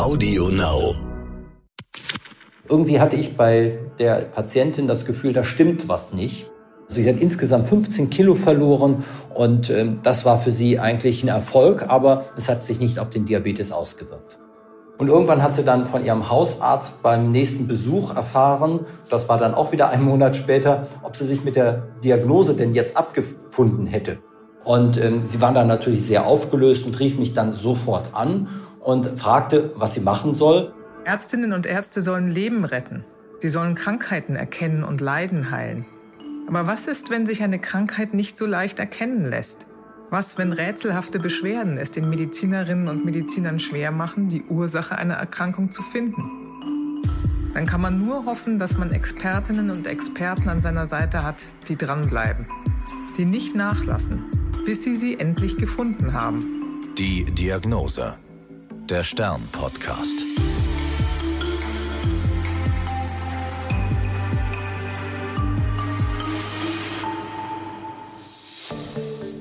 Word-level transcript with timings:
Audio 0.00 0.48
Now. 0.48 0.94
Irgendwie 2.68 3.00
hatte 3.00 3.16
ich 3.16 3.36
bei 3.36 3.78
der 3.98 4.22
Patientin 4.22 4.88
das 4.88 5.04
Gefühl, 5.04 5.32
da 5.32 5.44
stimmt 5.44 5.88
was 5.88 6.14
nicht. 6.14 6.50
Sie 6.88 7.08
hat 7.08 7.20
insgesamt 7.20 7.66
15 7.66 8.08
Kilo 8.08 8.34
verloren 8.34 9.04
und 9.34 9.68
ähm, 9.70 10.00
das 10.02 10.24
war 10.24 10.38
für 10.38 10.50
sie 10.50 10.78
eigentlich 10.78 11.22
ein 11.22 11.28
Erfolg, 11.28 11.88
aber 11.88 12.24
es 12.36 12.48
hat 12.48 12.64
sich 12.64 12.80
nicht 12.80 12.98
auf 12.98 13.10
den 13.10 13.24
Diabetes 13.24 13.72
ausgewirkt. 13.72 14.38
Und 14.98 15.08
irgendwann 15.08 15.42
hat 15.42 15.54
sie 15.54 15.64
dann 15.64 15.84
von 15.84 16.04
ihrem 16.04 16.30
Hausarzt 16.30 17.02
beim 17.02 17.30
nächsten 17.30 17.68
Besuch 17.68 18.16
erfahren, 18.16 18.80
das 19.10 19.28
war 19.28 19.38
dann 19.38 19.54
auch 19.54 19.70
wieder 19.70 19.90
einen 19.90 20.04
Monat 20.04 20.34
später, 20.34 20.86
ob 21.02 21.14
sie 21.14 21.26
sich 21.26 21.44
mit 21.44 21.56
der 21.56 21.88
Diagnose 22.02 22.54
denn 22.54 22.72
jetzt 22.72 22.96
abgefunden 22.96 23.86
hätte. 23.86 24.18
Und 24.64 24.98
ähm, 24.98 25.26
sie 25.26 25.40
war 25.40 25.52
dann 25.52 25.68
natürlich 25.68 26.04
sehr 26.06 26.26
aufgelöst 26.26 26.84
und 26.84 26.98
rief 27.00 27.18
mich 27.18 27.32
dann 27.32 27.52
sofort 27.52 28.14
an 28.14 28.48
und 28.80 29.06
fragte, 29.18 29.72
was 29.76 29.94
sie 29.94 30.00
machen 30.00 30.32
soll. 30.32 30.72
Ärztinnen 31.04 31.52
und 31.52 31.66
Ärzte 31.66 32.02
sollen 32.02 32.28
Leben 32.28 32.64
retten. 32.64 33.04
Sie 33.40 33.48
sollen 33.48 33.74
Krankheiten 33.74 34.36
erkennen 34.36 34.84
und 34.84 35.00
Leiden 35.00 35.50
heilen. 35.50 35.86
Aber 36.46 36.66
was 36.66 36.86
ist, 36.86 37.10
wenn 37.10 37.26
sich 37.26 37.42
eine 37.42 37.58
Krankheit 37.58 38.12
nicht 38.12 38.36
so 38.36 38.44
leicht 38.44 38.78
erkennen 38.78 39.24
lässt? 39.24 39.66
Was, 40.10 40.36
wenn 40.36 40.52
rätselhafte 40.52 41.20
Beschwerden 41.20 41.78
es 41.78 41.92
den 41.92 42.10
Medizinerinnen 42.10 42.88
und 42.88 43.04
Medizinern 43.04 43.60
schwer 43.60 43.92
machen, 43.92 44.28
die 44.28 44.42
Ursache 44.42 44.98
einer 44.98 45.14
Erkrankung 45.14 45.70
zu 45.70 45.82
finden? 45.82 47.02
Dann 47.54 47.66
kann 47.66 47.80
man 47.80 48.04
nur 48.04 48.26
hoffen, 48.26 48.58
dass 48.58 48.76
man 48.76 48.92
Expertinnen 48.92 49.70
und 49.70 49.86
Experten 49.86 50.48
an 50.48 50.60
seiner 50.60 50.86
Seite 50.86 51.22
hat, 51.22 51.36
die 51.68 51.76
dranbleiben, 51.76 52.46
die 53.16 53.24
nicht 53.24 53.54
nachlassen, 53.54 54.24
bis 54.70 54.84
sie 54.84 54.94
sie 54.94 55.18
endlich 55.18 55.56
gefunden 55.56 56.12
haben. 56.12 56.94
Die 56.96 57.24
Diagnose. 57.24 58.14
Der 58.88 59.02
Stern-Podcast. 59.02 60.14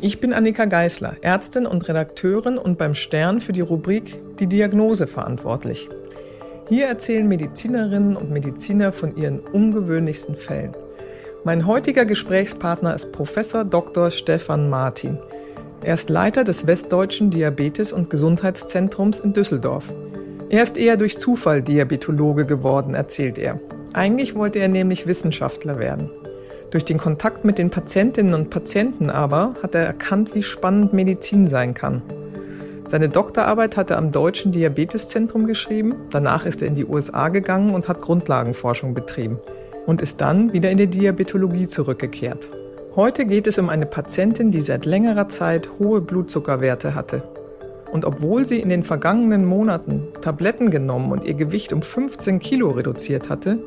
Ich 0.02 0.20
bin 0.20 0.34
Annika 0.34 0.66
Geißler, 0.66 1.18
Ärztin 1.22 1.68
und 1.68 1.88
Redakteurin 1.88 2.58
und 2.58 2.80
beim 2.80 2.96
Stern 2.96 3.40
für 3.40 3.54
die 3.54 3.62
Rubrik 3.62 4.18
Die 4.40 4.48
Diagnose 4.48 5.06
verantwortlich. 5.06 5.90
Hier 6.70 6.88
erzählen 6.88 7.28
Medizinerinnen 7.28 8.16
und 8.16 8.32
Mediziner 8.32 8.92
von 8.92 9.16
ihren 9.16 9.42
ungewöhnlichsten 9.42 10.36
Fällen. 10.36 10.74
Mein 11.46 11.66
heutiger 11.66 12.04
Gesprächspartner 12.04 12.94
ist 12.94 13.14
Professor 13.14 13.64
Dr. 13.64 14.12
Stefan 14.12 14.70
Martin. 14.70 15.18
Er 15.82 15.94
ist 15.94 16.10
Leiter 16.10 16.44
des 16.44 16.68
Westdeutschen 16.68 17.32
Diabetes- 17.32 17.94
und 17.94 18.10
Gesundheitszentrums 18.10 19.22
in 19.22 19.32
Düsseldorf. 19.32 19.88
Er 20.50 20.64
ist 20.64 20.78
eher 20.78 20.98
durch 20.98 21.18
Zufall 21.18 21.62
Diabetologe 21.62 22.46
geworden, 22.46 22.94
erzählt 22.94 23.38
er. 23.38 23.58
Eigentlich 23.94 24.36
wollte 24.36 24.60
er 24.60 24.68
nämlich 24.68 25.08
Wissenschaftler 25.08 25.80
werden. 25.80 26.10
Durch 26.72 26.84
den 26.84 26.98
Kontakt 26.98 27.46
mit 27.46 27.58
den 27.58 27.70
Patientinnen 27.70 28.34
und 28.34 28.50
Patienten 28.50 29.10
aber 29.10 29.56
hat 29.64 29.76
er 29.76 29.86
erkannt, 29.86 30.36
wie 30.36 30.44
spannend 30.44 30.92
Medizin 30.92 31.48
sein 31.48 31.74
kann. 31.74 32.02
Seine 32.90 33.08
Doktorarbeit 33.08 33.78
hat 33.78 33.92
er 33.92 33.98
am 33.98 34.12
Deutschen 34.12 34.52
Diabeteszentrum 34.52 35.48
geschrieben, 35.48 35.96
danach 36.12 36.46
ist 36.46 36.62
er 36.62 36.68
in 36.68 36.76
die 36.76 36.86
USA 36.86 37.30
gegangen 37.30 37.74
und 37.74 37.88
hat 37.88 38.02
Grundlagenforschung 38.02 38.94
betrieben 38.94 39.40
und 39.86 40.02
ist 40.02 40.22
dann 40.22 40.54
wieder 40.54 40.70
in 40.70 40.78
die 40.78 40.88
Diabetologie 40.88 41.68
zurückgekehrt. 41.68 42.50
Heute 42.96 43.26
geht 43.26 43.48
es 43.48 43.58
um 43.58 43.70
eine 43.70 43.86
Patientin, 43.86 44.52
die 44.52 44.62
seit 44.62 44.86
längerer 44.86 45.30
Zeit 45.30 45.70
hohe 45.80 46.02
Blutzuckerwerte 46.02 46.96
hatte. 46.96 47.24
Und 47.92 48.06
obwohl 48.06 48.46
sie 48.46 48.60
in 48.60 48.70
den 48.70 48.84
vergangenen 48.84 49.46
Monaten 49.46 50.08
Tabletten 50.22 50.70
genommen 50.70 51.12
und 51.12 51.24
ihr 51.24 51.34
Gewicht 51.34 51.74
um 51.74 51.82
15 51.82 52.40
Kilo 52.40 52.72
reduziert 52.72 53.30
hatte, 53.30 53.60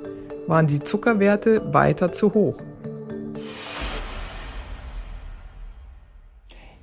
waren 0.46 0.66
die 0.66 0.80
Zuckerwerte 0.80 1.72
weiter 1.72 2.12
zu 2.12 2.34
hoch. 2.34 2.58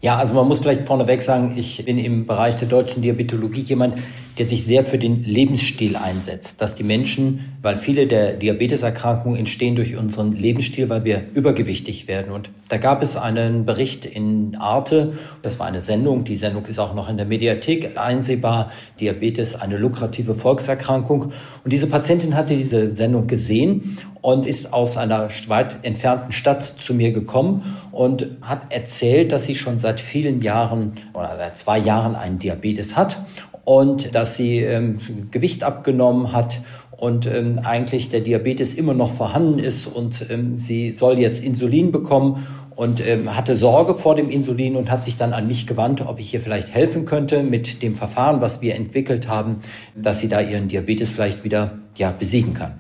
Ja, 0.01 0.15
also 0.15 0.33
man 0.33 0.47
muss 0.47 0.61
vielleicht 0.61 0.87
vorneweg 0.87 1.21
sagen, 1.21 1.55
ich 1.57 1.83
bin 1.83 1.97
im 1.97 2.25
Bereich 2.25 2.55
der 2.55 2.69
deutschen 2.69 3.01
Diabetologie 3.01 3.63
jemand, 3.63 3.95
der 4.37 4.45
sich 4.45 4.65
sehr 4.65 4.85
für 4.85 4.97
den 4.97 5.25
Lebensstil 5.25 5.97
einsetzt, 5.97 6.61
dass 6.61 6.73
die 6.73 6.83
Menschen, 6.83 7.57
weil 7.61 7.77
viele 7.77 8.07
der 8.07 8.31
Diabeteserkrankungen 8.31 9.37
entstehen 9.37 9.75
durch 9.75 9.97
unseren 9.97 10.31
Lebensstil, 10.31 10.87
weil 10.87 11.03
wir 11.03 11.23
übergewichtig 11.33 12.07
werden. 12.07 12.31
Und 12.31 12.49
da 12.69 12.77
gab 12.77 13.03
es 13.03 13.17
einen 13.17 13.65
Bericht 13.65 14.05
in 14.05 14.55
Arte, 14.55 15.17
das 15.41 15.59
war 15.59 15.67
eine 15.67 15.81
Sendung, 15.81 16.23
die 16.23 16.37
Sendung 16.37 16.65
ist 16.67 16.79
auch 16.79 16.93
noch 16.93 17.09
in 17.09 17.17
der 17.17 17.25
Mediathek 17.25 17.97
einsehbar, 17.97 18.71
Diabetes, 19.01 19.55
eine 19.55 19.77
lukrative 19.77 20.33
Volkserkrankung. 20.33 21.33
Und 21.65 21.73
diese 21.73 21.87
Patientin 21.87 22.35
hatte 22.35 22.55
diese 22.55 22.93
Sendung 22.93 23.27
gesehen 23.27 23.97
und 24.21 24.45
ist 24.45 24.71
aus 24.71 24.95
einer 24.95 25.27
weit 25.47 25.79
entfernten 25.83 26.31
Stadt 26.31 26.63
zu 26.63 26.93
mir 26.93 27.11
gekommen 27.11 27.75
und 27.99 28.37
hat 28.39 28.71
erzählt, 28.71 29.33
dass 29.33 29.43
sie 29.43 29.55
schon 29.55 29.77
seit 29.77 29.99
vielen 29.99 30.39
Jahren 30.39 30.93
oder 31.13 31.35
seit 31.37 31.57
zwei 31.57 31.77
Jahren 31.77 32.15
einen 32.15 32.37
Diabetes 32.37 32.95
hat 32.95 33.21
und 33.65 34.15
dass 34.15 34.37
sie 34.37 34.59
ähm, 34.59 34.99
Gewicht 35.31 35.65
abgenommen 35.65 36.31
hat 36.31 36.61
und 36.91 37.25
ähm, 37.25 37.59
eigentlich 37.61 38.07
der 38.07 38.21
Diabetes 38.21 38.73
immer 38.73 38.93
noch 38.93 39.11
vorhanden 39.11 39.59
ist 39.59 39.85
und 39.85 40.27
ähm, 40.29 40.55
sie 40.55 40.93
soll 40.93 41.19
jetzt 41.19 41.43
Insulin 41.43 41.91
bekommen 41.91 42.47
und 42.73 43.05
ähm, 43.05 43.35
hatte 43.35 43.57
Sorge 43.57 43.93
vor 43.95 44.15
dem 44.15 44.29
Insulin 44.29 44.77
und 44.77 44.89
hat 44.89 45.03
sich 45.03 45.17
dann 45.17 45.33
an 45.33 45.45
mich 45.45 45.67
gewandt, 45.67 45.99
ob 46.07 46.21
ich 46.21 46.33
ihr 46.33 46.39
vielleicht 46.39 46.73
helfen 46.73 47.03
könnte 47.03 47.43
mit 47.43 47.81
dem 47.81 47.95
Verfahren, 47.95 48.39
was 48.39 48.61
wir 48.61 48.75
entwickelt 48.75 49.27
haben, 49.27 49.57
dass 49.93 50.21
sie 50.21 50.29
da 50.29 50.39
ihren 50.39 50.69
Diabetes 50.69 51.09
vielleicht 51.09 51.43
wieder 51.43 51.79
ja, 51.97 52.11
besiegen 52.11 52.53
kann. 52.53 52.75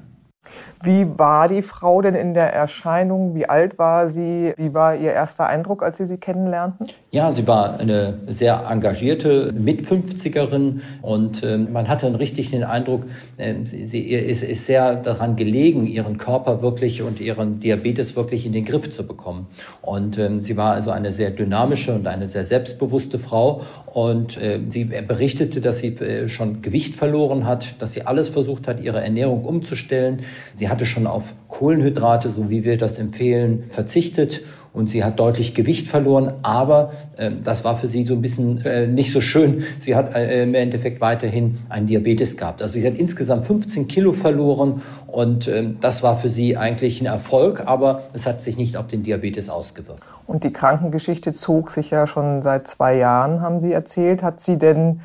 Wie 0.81 1.05
war 1.17 1.49
die 1.49 1.61
Frau 1.61 2.01
denn 2.01 2.15
in 2.15 2.33
der 2.33 2.53
Erscheinung? 2.53 3.35
Wie 3.35 3.49
alt 3.49 3.77
war 3.77 4.07
sie? 4.07 4.53
Wie 4.55 4.73
war 4.73 4.95
Ihr 4.95 5.11
erster 5.11 5.45
Eindruck, 5.45 5.83
als 5.83 5.97
Sie 5.97 6.07
sie 6.07 6.17
kennenlernten? 6.17 6.87
Ja, 7.11 7.33
sie 7.33 7.47
war 7.47 7.79
eine 7.79 8.19
sehr 8.27 8.65
engagierte 8.69 9.51
Mit-50erin 9.51 10.79
und 11.01 11.43
äh, 11.43 11.57
man 11.57 11.89
hatte 11.89 12.05
einen 12.05 12.15
richtigen 12.15 12.63
Eindruck, 12.63 13.01
äh, 13.37 13.55
sie, 13.65 13.85
sie 13.85 14.01
ist, 14.01 14.43
ist 14.43 14.67
sehr 14.67 14.95
daran 14.95 15.35
gelegen, 15.35 15.85
ihren 15.85 16.17
Körper 16.17 16.61
wirklich 16.61 17.01
und 17.01 17.19
ihren 17.19 17.59
Diabetes 17.59 18.15
wirklich 18.15 18.45
in 18.45 18.53
den 18.53 18.63
Griff 18.63 18.89
zu 18.89 19.05
bekommen. 19.05 19.47
Und 19.81 20.17
ähm, 20.17 20.41
sie 20.41 20.55
war 20.55 20.75
also 20.75 20.91
eine 20.91 21.11
sehr 21.11 21.31
dynamische 21.31 21.93
und 21.93 22.07
eine 22.07 22.29
sehr 22.29 22.45
selbstbewusste 22.45 23.19
Frau 23.19 23.63
und 23.87 24.41
äh, 24.41 24.59
sie 24.69 24.85
berichtete, 24.85 25.59
dass 25.59 25.79
sie 25.79 25.95
äh, 25.95 26.29
schon 26.29 26.61
Gewicht 26.61 26.95
verloren 26.95 27.45
hat, 27.45 27.81
dass 27.81 27.93
sie 27.93 28.05
alles 28.05 28.29
versucht 28.29 28.67
hat, 28.67 28.81
ihre 28.81 29.01
Ernährung 29.01 29.43
umzustellen. 29.43 30.21
Sie 30.53 30.68
hatte 30.69 30.85
schon 30.85 31.07
auf 31.07 31.33
Kohlenhydrate, 31.47 32.29
so 32.29 32.49
wie 32.49 32.63
wir 32.63 32.77
das 32.77 32.97
empfehlen, 32.97 33.65
verzichtet 33.69 34.41
und 34.73 34.89
sie 34.89 35.03
hat 35.03 35.19
deutlich 35.19 35.55
Gewicht 35.55 35.87
verloren, 35.87 36.33
aber 36.43 36.91
äh, 37.17 37.31
das 37.43 37.63
war 37.63 37.77
für 37.77 37.87
sie 37.87 38.03
so 38.05 38.13
ein 38.13 38.21
bisschen 38.21 38.63
äh, 38.65 38.87
nicht 38.87 39.11
so 39.11 39.19
schön. 39.19 39.63
Sie 39.79 39.95
hat 39.95 40.15
äh, 40.15 40.43
im 40.43 40.53
Endeffekt 40.53 41.01
weiterhin 41.01 41.57
einen 41.69 41.87
Diabetes 41.87 42.37
gehabt. 42.37 42.61
Also 42.61 42.75
sie 42.75 42.85
hat 42.85 42.95
insgesamt 42.95 43.45
15 43.45 43.87
Kilo 43.87 44.13
verloren 44.13 44.81
und 45.07 45.47
ähm, 45.47 45.77
das 45.81 46.03
war 46.03 46.15
für 46.17 46.29
sie 46.29 46.55
eigentlich 46.55 47.01
ein 47.01 47.07
Erfolg, 47.07 47.63
aber 47.65 48.03
es 48.13 48.27
hat 48.27 48.41
sich 48.41 48.57
nicht 48.57 48.77
auf 48.77 48.87
den 48.87 49.03
Diabetes 49.03 49.49
ausgewirkt. 49.49 50.03
Und 50.27 50.43
die 50.43 50.53
Krankengeschichte 50.53 51.33
zog 51.33 51.71
sich 51.71 51.89
ja 51.89 52.05
schon 52.05 52.41
seit 52.41 52.67
zwei 52.67 52.95
Jahren, 52.95 53.41
haben 53.41 53.59
Sie 53.59 53.73
erzählt. 53.73 54.21
Hat 54.21 54.39
sie 54.39 54.57
denn 54.57 55.01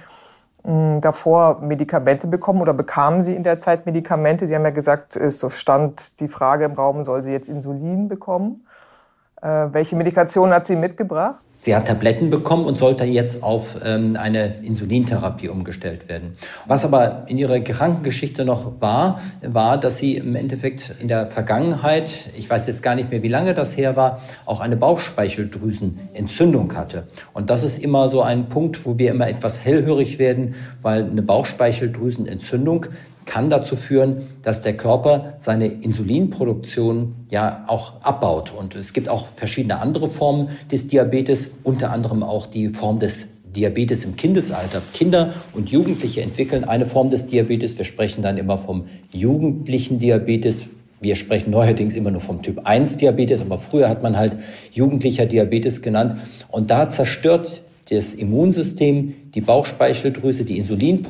davor 0.65 1.61
Medikamente 1.61 2.27
bekommen 2.27 2.63
oder 2.63 2.73
bekamen 2.73 3.23
Sie 3.23 3.35
in 3.35 3.43
der 3.43 3.59
Zeit 3.59 3.85
Medikamente? 3.85 4.47
Sie 4.47 4.55
haben 4.55 4.65
ja 4.65 4.71
gesagt, 4.71 5.15
es 5.15 5.45
stand 5.59 6.21
die 6.21 6.29
Frage 6.29 6.65
im 6.65 6.73
Raum, 6.73 7.05
soll 7.05 7.23
sie 7.23 7.33
jetzt 7.33 7.49
Insulin 7.51 8.09
bekommen? 8.09 8.67
Äh, 9.43 9.69
welche 9.73 9.95
Medikation 9.95 10.55
hat 10.55 10.65
sie 10.65 10.77
mitgebracht? 10.77 11.44
Sie 11.65 11.75
hat 11.75 11.87
Tabletten 11.87 12.29
bekommen 12.29 12.67
und 12.67 12.77
sollte 12.77 13.05
jetzt 13.05 13.43
auf 13.43 13.79
ähm, 13.83 14.19
eine 14.21 14.57
Insulintherapie 14.63 15.49
umgestellt 15.49 16.11
werden. 16.11 16.37
Was 16.67 16.85
aber 16.85 17.25
in 17.27 17.39
ihrer 17.39 17.59
Krankengeschichte 17.59 18.45
noch 18.45 18.83
war, 18.83 19.19
war, 19.41 19.81
dass 19.81 19.97
sie 19.97 20.17
im 20.17 20.37
Endeffekt 20.37 20.93
in 21.01 21.09
der 21.09 21.29
Vergangenheit, 21.29 22.29
ich 22.37 22.51
weiß 22.51 22.67
jetzt 22.67 22.83
gar 22.83 22.95
nicht 22.95 23.11
mehr, 23.11 23.23
wie 23.23 23.29
lange 23.29 23.55
das 23.55 23.79
her 23.79 23.97
war, 23.97 24.21
auch 24.45 24.61
eine 24.61 24.77
Bauchspeicheldrüsenentzündung 24.77 26.77
hatte. 26.77 27.05
Und 27.33 27.49
das 27.49 27.63
ist 27.63 27.79
immer 27.79 28.11
so 28.11 28.21
ein 28.21 28.51
Punkt, 28.51 28.85
wo 28.85 28.99
wir 28.99 29.11
immer 29.11 29.27
etwas 29.27 29.65
hellhörig 29.65 30.19
werden, 30.19 30.57
weil 30.83 31.05
eine 31.05 31.23
Bauchspeicheldrüsenentzündung 31.23 32.89
kann 33.25 33.51
dazu 33.51 33.77
führen, 33.77 34.29
dass 34.43 34.63
der 34.63 34.77
Körper 34.77 35.35
seine 35.41 35.67
Insulinproduktion 35.67 37.15
ja 37.31 37.65
auch 37.67 38.03
abbaut. 38.03 38.53
Und 38.57 38.75
es 38.75 38.93
gibt 38.93 39.09
auch 39.09 39.27
verschiedene 39.37 39.81
andere 39.81 40.09
Formen 40.09 40.49
des 40.71 40.89
Diabetes, 40.89 41.51
unter 41.63 41.91
anderem 41.91 42.23
auch 42.23 42.47
die 42.47 42.69
Form 42.69 42.99
des 42.99 43.29
Diabetes 43.55 44.05
im 44.05 44.17
Kindesalter. 44.17 44.83
Kinder 44.93 45.33
und 45.53 45.71
Jugendliche 45.71 46.23
entwickeln 46.23 46.65
eine 46.65 46.87
Form 46.87 47.11
des 47.11 47.27
Diabetes. 47.27 47.79
Wir 47.79 47.85
sprechen 47.85 48.23
dann 48.23 48.37
immer 48.37 48.59
vom 48.59 48.87
jugendlichen 49.13 49.99
Diabetes. 49.99 50.65
Wir 51.01 51.17
sprechen 51.17 51.51
neuerdings 51.51 51.95
immer 51.95 52.11
nur 52.11 52.21
vom 52.21 52.43
Typ 52.43 52.61
1 52.65 52.97
Diabetes, 52.97 53.43
aber 53.43 53.59
früher 53.59 53.89
hat 53.89 54.03
man 54.03 54.17
halt 54.17 54.39
jugendlicher 54.73 55.27
Diabetes 55.27 55.83
genannt. 55.83 56.21
Und 56.49 56.71
da 56.71 56.89
zerstört 56.89 57.63
das 57.91 58.15
Immunsystem, 58.15 59.15
die 59.35 59.41
Bauchspeicheldrüse, 59.41 60.45
die 60.45 60.59
Insulin 60.59 61.05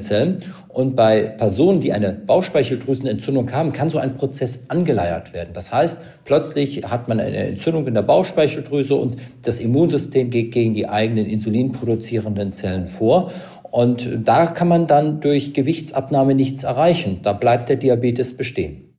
Zellen. 0.00 0.42
Und 0.68 0.96
bei 0.96 1.22
Personen, 1.22 1.80
die 1.80 1.92
eine 1.92 2.12
Bauchspeicheldrüsenentzündung 2.12 3.52
haben, 3.52 3.72
kann 3.72 3.90
so 3.90 3.98
ein 3.98 4.14
Prozess 4.14 4.64
angeleiert 4.68 5.32
werden. 5.32 5.50
Das 5.52 5.72
heißt, 5.72 5.98
plötzlich 6.24 6.84
hat 6.84 7.08
man 7.08 7.20
eine 7.20 7.36
Entzündung 7.36 7.86
in 7.86 7.94
der 7.94 8.02
Bauchspeicheldrüse 8.02 8.94
und 8.94 9.16
das 9.42 9.58
Immunsystem 9.58 10.30
geht 10.30 10.52
gegen 10.52 10.74
die 10.74 10.88
eigenen 10.88 11.26
insulinproduzierenden 11.26 12.52
Zellen 12.52 12.86
vor. 12.86 13.30
Und 13.70 14.08
da 14.24 14.46
kann 14.46 14.68
man 14.68 14.86
dann 14.86 15.20
durch 15.20 15.52
Gewichtsabnahme 15.52 16.34
nichts 16.34 16.64
erreichen. 16.64 17.20
Da 17.22 17.32
bleibt 17.34 17.68
der 17.68 17.76
Diabetes 17.76 18.34
bestehen. 18.36 18.96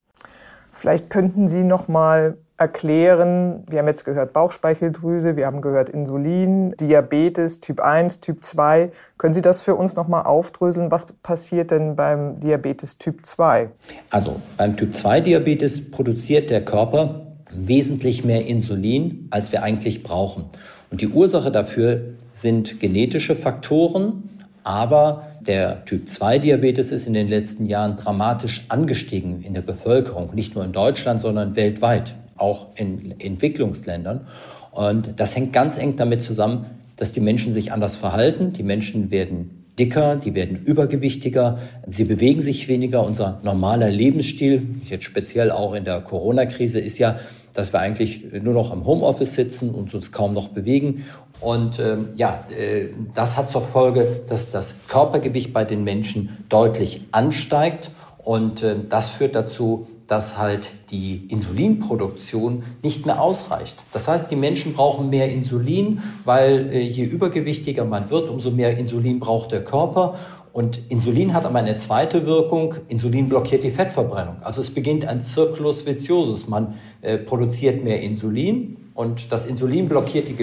Vielleicht 0.71 1.09
könnten 1.09 1.47
Sie 1.47 1.63
noch 1.63 1.87
mal 1.87 2.37
erklären, 2.57 3.63
wir 3.69 3.79
haben 3.79 3.87
jetzt 3.87 4.03
gehört 4.03 4.33
Bauchspeicheldrüse, 4.33 5.35
wir 5.35 5.45
haben 5.45 5.61
gehört 5.61 5.89
Insulin, 5.89 6.73
Diabetes 6.79 7.61
Typ 7.61 7.79
1, 7.79 8.19
Typ 8.19 8.43
2. 8.43 8.91
Können 9.17 9.33
Sie 9.33 9.41
das 9.41 9.61
für 9.61 9.75
uns 9.75 9.95
noch 9.95 10.07
mal 10.07 10.23
aufdröseln? 10.23 10.89
Was 10.89 11.05
passiert 11.23 11.71
denn 11.71 11.95
beim 11.95 12.39
Diabetes 12.39 12.97
Typ 12.97 13.25
2? 13.25 13.69
Also 14.09 14.41
beim 14.57 14.75
Typ 14.75 14.93
2 14.93 15.21
Diabetes 15.21 15.91
produziert 15.91 16.49
der 16.49 16.65
Körper 16.65 17.27
wesentlich 17.51 18.25
mehr 18.25 18.45
Insulin, 18.45 19.27
als 19.29 19.51
wir 19.51 19.63
eigentlich 19.63 20.03
brauchen. 20.03 20.45
Und 20.89 21.01
die 21.01 21.07
Ursache 21.07 21.51
dafür 21.51 22.01
sind 22.31 22.79
genetische 22.79 23.35
Faktoren, 23.35 24.29
aber 24.63 25.27
der 25.41 25.85
Typ-2-Diabetes 25.85 26.91
ist 26.91 27.07
in 27.07 27.13
den 27.13 27.29
letzten 27.29 27.67
Jahren 27.67 27.95
dramatisch 27.95 28.65
angestiegen 28.67 29.41
in 29.43 29.53
der 29.53 29.61
Bevölkerung, 29.61 30.35
nicht 30.35 30.55
nur 30.55 30.65
in 30.65 30.73
Deutschland, 30.73 31.21
sondern 31.21 31.55
weltweit, 31.55 32.15
auch 32.37 32.67
in 32.75 33.19
Entwicklungsländern. 33.19 34.27
Und 34.71 35.19
das 35.19 35.35
hängt 35.35 35.53
ganz 35.53 35.77
eng 35.77 35.95
damit 35.95 36.21
zusammen, 36.21 36.67
dass 36.95 37.11
die 37.11 37.19
Menschen 37.19 37.53
sich 37.53 37.71
anders 37.71 37.97
verhalten. 37.97 38.53
Die 38.53 38.63
Menschen 38.63 39.11
werden 39.11 39.65
dicker, 39.79 40.15
die 40.15 40.33
werden 40.33 40.57
übergewichtiger, 40.57 41.59
sie 41.89 42.03
bewegen 42.03 42.41
sich 42.41 42.67
weniger. 42.67 43.03
Unser 43.03 43.39
normaler 43.43 43.89
Lebensstil, 43.89 44.81
jetzt 44.83 45.03
speziell 45.03 45.51
auch 45.51 45.73
in 45.73 45.85
der 45.85 46.01
Corona-Krise, 46.01 46.79
ist 46.79 46.97
ja, 46.97 47.19
dass 47.53 47.73
wir 47.73 47.79
eigentlich 47.79 48.23
nur 48.41 48.53
noch 48.53 48.73
im 48.73 48.85
Homeoffice 48.85 49.35
sitzen 49.35 49.69
und 49.69 49.93
uns 49.93 50.11
kaum 50.11 50.33
noch 50.33 50.49
bewegen. 50.49 51.05
Und 51.39 51.79
ähm, 51.79 52.09
ja, 52.15 52.45
äh, 52.49 52.87
das 53.13 53.37
hat 53.37 53.49
zur 53.49 53.61
Folge, 53.61 54.21
dass 54.27 54.49
das 54.49 54.75
Körpergewicht 54.87 55.53
bei 55.53 55.65
den 55.65 55.83
Menschen 55.83 56.37
deutlich 56.49 57.01
ansteigt. 57.11 57.91
Und 58.17 58.63
äh, 58.63 58.75
das 58.89 59.11
führt 59.11 59.35
dazu, 59.35 59.87
dass 60.07 60.37
halt 60.37 60.71
die 60.89 61.27
Insulinproduktion 61.27 62.63
nicht 62.81 63.05
mehr 63.05 63.21
ausreicht. 63.21 63.75
Das 63.91 64.07
heißt, 64.07 64.31
die 64.31 64.35
Menschen 64.35 64.73
brauchen 64.73 65.09
mehr 65.09 65.29
Insulin, 65.29 66.01
weil 66.25 66.71
äh, 66.71 66.79
je 66.79 67.03
übergewichtiger 67.03 67.85
man 67.85 68.09
wird, 68.09 68.29
umso 68.29 68.51
mehr 68.51 68.77
Insulin 68.77 69.19
braucht 69.19 69.51
der 69.51 69.63
Körper. 69.63 70.15
Und 70.53 70.79
Insulin 70.89 71.33
hat 71.33 71.45
aber 71.45 71.59
eine 71.59 71.75
zweite 71.75 72.25
Wirkung. 72.25 72.73
Insulin 72.87 73.29
blockiert 73.29 73.63
die 73.63 73.69
Fettverbrennung. 73.69 74.37
Also 74.41 74.61
es 74.61 74.73
beginnt 74.73 75.05
ein 75.05 75.21
Circulus 75.21 75.85
viciosus. 75.85 76.47
Man 76.47 76.75
äh, 77.01 77.17
produziert 77.17 77.83
mehr 77.83 78.01
Insulin 78.01 78.77
und 78.93 79.31
das 79.31 79.45
Insulin 79.45 79.87
blockiert 79.87 80.27
die 80.27 80.35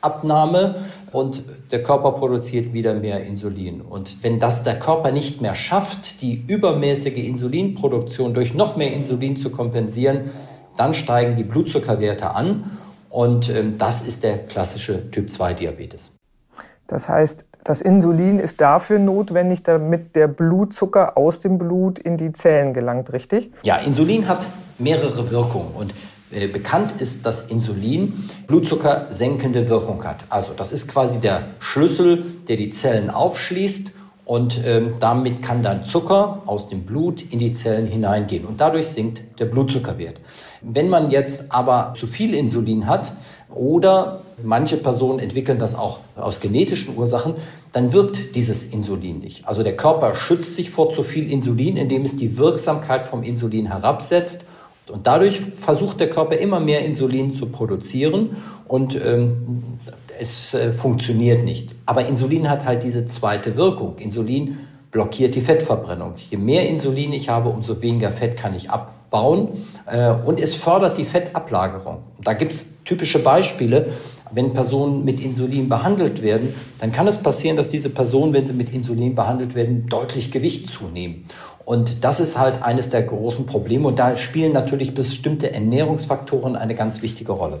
Gewichtsabnahme 0.00 0.76
und 1.12 1.42
der 1.70 1.82
Körper 1.82 2.12
produziert 2.12 2.72
wieder 2.72 2.94
mehr 2.94 3.24
Insulin. 3.24 3.80
Und 3.80 4.22
wenn 4.22 4.40
das 4.40 4.62
der 4.62 4.78
Körper 4.78 5.10
nicht 5.10 5.40
mehr 5.40 5.54
schafft, 5.54 6.22
die 6.22 6.44
übermäßige 6.46 7.24
Insulinproduktion 7.24 8.34
durch 8.34 8.54
noch 8.54 8.76
mehr 8.76 8.92
Insulin 8.92 9.36
zu 9.36 9.50
kompensieren, 9.50 10.30
dann 10.76 10.94
steigen 10.94 11.36
die 11.36 11.44
Blutzuckerwerte 11.44 12.30
an 12.34 12.78
und 13.10 13.50
ähm, 13.50 13.76
das 13.76 14.06
ist 14.06 14.22
der 14.22 14.38
klassische 14.46 15.10
Typ-2-Diabetes. 15.10 16.12
Das 16.86 17.08
heißt, 17.08 17.44
das 17.62 17.82
Insulin 17.82 18.38
ist 18.38 18.60
dafür 18.60 18.98
notwendig, 18.98 19.62
damit 19.62 20.16
der 20.16 20.28
Blutzucker 20.28 21.16
aus 21.16 21.38
dem 21.38 21.58
Blut 21.58 21.98
in 21.98 22.16
die 22.16 22.32
Zellen 22.32 22.72
gelangt, 22.72 23.12
richtig? 23.12 23.50
Ja, 23.62 23.76
Insulin 23.76 24.26
hat 24.26 24.48
mehrere 24.78 25.30
Wirkungen 25.30 25.74
und 25.74 25.92
bekannt 26.30 27.00
ist, 27.00 27.26
dass 27.26 27.42
Insulin 27.42 28.28
Blutzucker 28.46 29.08
senkende 29.10 29.68
Wirkung 29.68 30.04
hat. 30.04 30.24
Also 30.28 30.52
das 30.56 30.72
ist 30.72 30.88
quasi 30.88 31.18
der 31.18 31.48
Schlüssel, 31.58 32.24
der 32.48 32.56
die 32.56 32.70
Zellen 32.70 33.10
aufschließt 33.10 33.90
und 34.24 34.60
ähm, 34.64 34.94
damit 35.00 35.42
kann 35.42 35.64
dann 35.64 35.84
Zucker 35.84 36.42
aus 36.46 36.68
dem 36.68 36.84
Blut 36.84 37.20
in 37.32 37.40
die 37.40 37.50
Zellen 37.50 37.86
hineingehen 37.86 38.44
und 38.44 38.60
dadurch 38.60 38.86
sinkt 38.86 39.22
der 39.40 39.46
Blutzuckerwert. 39.46 40.20
Wenn 40.60 40.88
man 40.88 41.10
jetzt 41.10 41.50
aber 41.50 41.94
zu 41.96 42.06
viel 42.06 42.34
Insulin 42.34 42.86
hat 42.86 43.12
oder 43.52 44.20
manche 44.40 44.76
Personen 44.76 45.18
entwickeln 45.18 45.58
das 45.58 45.74
auch 45.74 45.98
aus 46.14 46.38
genetischen 46.38 46.96
Ursachen, 46.96 47.34
dann 47.72 47.92
wirkt 47.92 48.36
dieses 48.36 48.66
Insulin 48.66 49.18
nicht. 49.18 49.48
Also 49.48 49.64
der 49.64 49.76
Körper 49.76 50.14
schützt 50.14 50.54
sich 50.54 50.70
vor 50.70 50.90
zu 50.90 51.02
viel 51.02 51.28
Insulin, 51.28 51.76
indem 51.76 52.04
es 52.04 52.16
die 52.16 52.38
Wirksamkeit 52.38 53.08
vom 53.08 53.24
Insulin 53.24 53.66
herabsetzt 53.66 54.44
und 54.90 55.06
dadurch 55.06 55.40
versucht 55.40 56.00
der 56.00 56.10
Körper 56.10 56.36
immer 56.36 56.60
mehr 56.60 56.84
Insulin 56.84 57.32
zu 57.32 57.46
produzieren 57.46 58.36
und 58.68 58.94
ähm, 58.96 59.78
es 60.20 60.54
äh, 60.54 60.72
funktioniert 60.72 61.44
nicht. 61.44 61.74
Aber 61.86 62.06
Insulin 62.06 62.50
hat 62.50 62.64
halt 62.64 62.82
diese 62.82 63.06
zweite 63.06 63.56
Wirkung. 63.56 63.96
Insulin 63.98 64.58
blockiert 64.90 65.34
die 65.34 65.40
Fettverbrennung. 65.40 66.14
Je 66.30 66.36
mehr 66.36 66.68
Insulin 66.68 67.12
ich 67.12 67.28
habe, 67.28 67.48
umso 67.48 67.80
weniger 67.80 68.10
Fett 68.10 68.36
kann 68.36 68.54
ich 68.54 68.70
abbauen. 68.70 69.48
Äh, 69.86 70.12
und 70.12 70.40
es 70.40 70.54
fördert 70.54 70.98
die 70.98 71.04
Fettablagerung. 71.04 71.98
Da 72.22 72.34
gibt 72.34 72.52
es 72.52 72.84
typische 72.84 73.20
Beispiele. 73.20 73.88
Wenn 74.32 74.52
Personen 74.52 75.04
mit 75.04 75.18
Insulin 75.18 75.68
behandelt 75.68 76.22
werden, 76.22 76.54
dann 76.78 76.92
kann 76.92 77.08
es 77.08 77.18
passieren, 77.18 77.56
dass 77.56 77.68
diese 77.68 77.90
Personen, 77.90 78.32
wenn 78.32 78.44
sie 78.44 78.52
mit 78.52 78.72
Insulin 78.72 79.16
behandelt 79.16 79.56
werden, 79.56 79.86
deutlich 79.88 80.30
Gewicht 80.30 80.70
zunehmen. 80.70 81.24
Und 81.64 82.04
das 82.04 82.20
ist 82.20 82.38
halt 82.38 82.62
eines 82.62 82.90
der 82.90 83.02
großen 83.02 83.46
Probleme. 83.46 83.86
Und 83.88 83.98
da 83.98 84.16
spielen 84.16 84.52
natürlich 84.52 84.94
bestimmte 84.94 85.52
Ernährungsfaktoren 85.52 86.56
eine 86.56 86.74
ganz 86.74 87.02
wichtige 87.02 87.32
Rolle. 87.32 87.60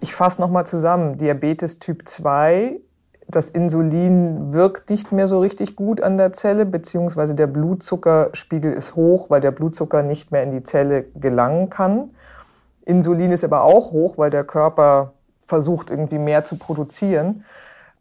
Ich 0.00 0.14
fasse 0.14 0.40
nochmal 0.40 0.66
zusammen. 0.66 1.16
Diabetes 1.16 1.78
Typ 1.78 2.06
2, 2.06 2.80
das 3.28 3.48
Insulin 3.48 4.52
wirkt 4.52 4.90
nicht 4.90 5.12
mehr 5.12 5.28
so 5.28 5.38
richtig 5.40 5.76
gut 5.76 6.02
an 6.02 6.18
der 6.18 6.32
Zelle, 6.32 6.66
beziehungsweise 6.66 7.34
der 7.34 7.46
Blutzuckerspiegel 7.46 8.72
ist 8.72 8.94
hoch, 8.96 9.30
weil 9.30 9.40
der 9.40 9.52
Blutzucker 9.52 10.02
nicht 10.02 10.30
mehr 10.30 10.42
in 10.42 10.50
die 10.50 10.62
Zelle 10.62 11.04
gelangen 11.14 11.70
kann. 11.70 12.10
Insulin 12.84 13.32
ist 13.32 13.44
aber 13.44 13.62
auch 13.62 13.92
hoch, 13.92 14.18
weil 14.18 14.30
der 14.30 14.44
Körper 14.44 15.12
versucht, 15.46 15.88
irgendwie 15.88 16.18
mehr 16.18 16.44
zu 16.44 16.56
produzieren. 16.56 17.44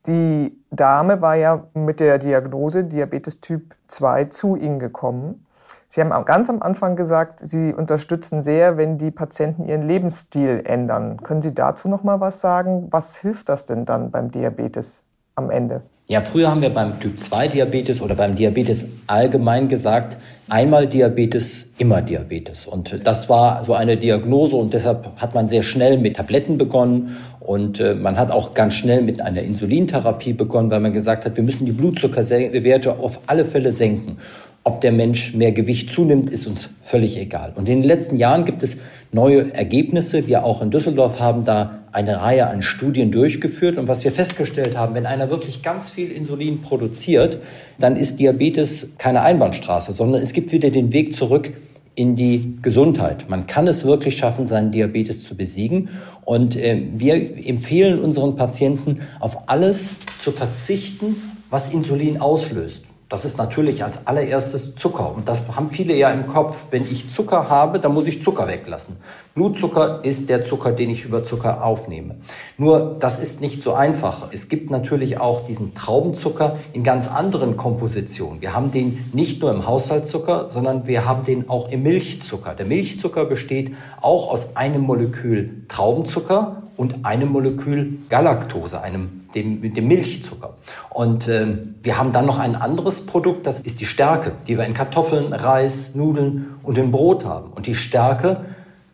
Die 0.07 0.57
Dame 0.71 1.21
war 1.21 1.35
ja 1.35 1.67
mit 1.73 1.99
der 1.99 2.17
Diagnose 2.17 2.83
Diabetes 2.83 3.39
Typ 3.39 3.75
2 3.87 4.25
zu 4.25 4.55
Ihnen 4.55 4.79
gekommen. 4.79 5.45
Sie 5.87 6.01
haben 6.01 6.25
ganz 6.25 6.49
am 6.49 6.61
Anfang 6.61 6.95
gesagt, 6.95 7.39
Sie 7.39 7.73
unterstützen 7.73 8.41
sehr, 8.41 8.77
wenn 8.77 8.97
die 8.97 9.11
Patienten 9.11 9.65
ihren 9.65 9.83
Lebensstil 9.83 10.63
ändern. 10.65 11.21
Können 11.21 11.41
Sie 11.41 11.53
dazu 11.53 11.87
noch 11.87 12.03
mal 12.03 12.19
was 12.19 12.41
sagen? 12.41 12.87
Was 12.91 13.17
hilft 13.17 13.49
das 13.49 13.65
denn 13.65 13.85
dann 13.85 14.09
beim 14.09 14.31
Diabetes 14.31 15.03
am 15.35 15.51
Ende? 15.51 15.81
Ja, 16.11 16.19
früher 16.19 16.51
haben 16.51 16.61
wir 16.61 16.71
beim 16.71 16.99
Typ 16.99 17.17
2 17.17 17.47
Diabetes 17.47 18.01
oder 18.01 18.15
beim 18.15 18.35
Diabetes 18.35 18.85
allgemein 19.07 19.69
gesagt, 19.69 20.17
einmal 20.49 20.85
Diabetes, 20.85 21.67
immer 21.77 22.01
Diabetes. 22.01 22.67
Und 22.67 22.99
das 23.05 23.29
war 23.29 23.63
so 23.63 23.75
eine 23.75 23.95
Diagnose 23.95 24.57
und 24.57 24.73
deshalb 24.73 25.09
hat 25.15 25.33
man 25.33 25.47
sehr 25.47 25.63
schnell 25.63 25.97
mit 25.97 26.17
Tabletten 26.17 26.57
begonnen 26.57 27.15
und 27.39 27.79
äh, 27.79 27.95
man 27.95 28.17
hat 28.17 28.29
auch 28.29 28.53
ganz 28.53 28.73
schnell 28.73 29.01
mit 29.03 29.21
einer 29.21 29.41
Insulintherapie 29.41 30.33
begonnen, 30.33 30.69
weil 30.69 30.81
man 30.81 30.91
gesagt 30.91 31.23
hat, 31.23 31.37
wir 31.37 31.45
müssen 31.45 31.65
die 31.65 31.71
Blutzuckerwerte 31.71 32.99
auf 32.99 33.21
alle 33.27 33.45
Fälle 33.45 33.71
senken. 33.71 34.17
Ob 34.63 34.81
der 34.81 34.91
Mensch 34.91 35.33
mehr 35.33 35.51
Gewicht 35.51 35.89
zunimmt, 35.89 36.29
ist 36.29 36.45
uns 36.45 36.69
völlig 36.81 37.17
egal. 37.17 37.53
Und 37.55 37.67
in 37.67 37.81
den 37.81 37.87
letzten 37.87 38.17
Jahren 38.17 38.45
gibt 38.45 38.61
es 38.61 38.77
neue 39.11 39.51
Ergebnisse. 39.53 40.27
Wir 40.27 40.43
auch 40.43 40.61
in 40.61 40.69
Düsseldorf 40.69 41.19
haben 41.19 41.45
da 41.45 41.79
eine 41.91 42.21
Reihe 42.21 42.47
an 42.47 42.61
Studien 42.61 43.11
durchgeführt. 43.11 43.79
Und 43.79 43.87
was 43.87 44.03
wir 44.03 44.11
festgestellt 44.11 44.77
haben, 44.77 44.93
wenn 44.93 45.07
einer 45.07 45.31
wirklich 45.31 45.63
ganz 45.63 45.89
viel 45.89 46.11
Insulin 46.11 46.61
produziert, 46.61 47.39
dann 47.79 47.95
ist 47.95 48.19
Diabetes 48.19 48.89
keine 48.99 49.21
Einbahnstraße, 49.23 49.93
sondern 49.93 50.21
es 50.21 50.31
gibt 50.31 50.51
wieder 50.51 50.69
den 50.69 50.93
Weg 50.93 51.15
zurück 51.15 51.51
in 51.95 52.15
die 52.15 52.57
Gesundheit. 52.61 53.29
Man 53.29 53.47
kann 53.47 53.67
es 53.67 53.83
wirklich 53.83 54.17
schaffen, 54.17 54.45
seinen 54.45 54.71
Diabetes 54.71 55.23
zu 55.23 55.35
besiegen. 55.35 55.89
Und 56.23 56.55
äh, 56.55 56.83
wir 56.95 57.15
empfehlen 57.47 57.99
unseren 57.99 58.35
Patienten, 58.35 59.01
auf 59.19 59.49
alles 59.49 59.97
zu 60.19 60.31
verzichten, 60.31 61.15
was 61.49 61.73
Insulin 61.73 62.21
auslöst. 62.21 62.85
Das 63.11 63.25
ist 63.25 63.37
natürlich 63.37 63.83
als 63.83 64.07
allererstes 64.07 64.73
Zucker. 64.75 65.13
Und 65.13 65.27
das 65.27 65.43
haben 65.53 65.69
viele 65.69 65.93
ja 65.93 66.09
im 66.11 66.27
Kopf. 66.27 66.67
Wenn 66.71 66.89
ich 66.89 67.09
Zucker 67.09 67.49
habe, 67.49 67.77
dann 67.77 67.93
muss 67.93 68.07
ich 68.07 68.21
Zucker 68.21 68.47
weglassen. 68.47 68.95
Blutzucker 69.35 69.99
ist 70.05 70.29
der 70.29 70.43
Zucker, 70.43 70.71
den 70.71 70.89
ich 70.89 71.03
über 71.03 71.25
Zucker 71.25 71.61
aufnehme. 71.61 72.15
Nur, 72.57 72.95
das 73.01 73.19
ist 73.19 73.41
nicht 73.41 73.63
so 73.63 73.73
einfach. 73.73 74.29
Es 74.31 74.47
gibt 74.47 74.71
natürlich 74.71 75.19
auch 75.19 75.43
diesen 75.43 75.73
Traubenzucker 75.73 76.57
in 76.71 76.85
ganz 76.85 77.09
anderen 77.09 77.57
Kompositionen. 77.57 78.41
Wir 78.41 78.53
haben 78.53 78.71
den 78.71 79.03
nicht 79.11 79.41
nur 79.41 79.51
im 79.51 79.67
Haushaltszucker, 79.67 80.49
sondern 80.49 80.87
wir 80.87 81.05
haben 81.05 81.23
den 81.23 81.49
auch 81.49 81.67
im 81.69 81.83
Milchzucker. 81.83 82.55
Der 82.55 82.65
Milchzucker 82.65 83.25
besteht 83.25 83.75
auch 83.99 84.31
aus 84.31 84.55
einem 84.55 84.83
Molekül 84.83 85.65
Traubenzucker 85.67 86.63
und 86.81 87.05
einem 87.05 87.29
Molekül 87.29 87.99
Galaktose, 88.09 88.81
einem 88.81 89.27
dem, 89.35 89.71
dem 89.71 89.87
Milchzucker. 89.87 90.55
Und 90.89 91.27
äh, 91.27 91.59
wir 91.83 91.99
haben 91.99 92.11
dann 92.11 92.25
noch 92.25 92.39
ein 92.39 92.55
anderes 92.55 93.05
Produkt, 93.05 93.45
das 93.45 93.59
ist 93.59 93.81
die 93.81 93.85
Stärke, 93.85 94.31
die 94.47 94.57
wir 94.57 94.65
in 94.65 94.73
Kartoffeln, 94.73 95.31
Reis, 95.31 95.93
Nudeln 95.93 96.55
und 96.63 96.79
im 96.79 96.89
Brot 96.89 97.23
haben. 97.23 97.51
Und 97.51 97.67
die 97.67 97.75
Stärke 97.75 98.45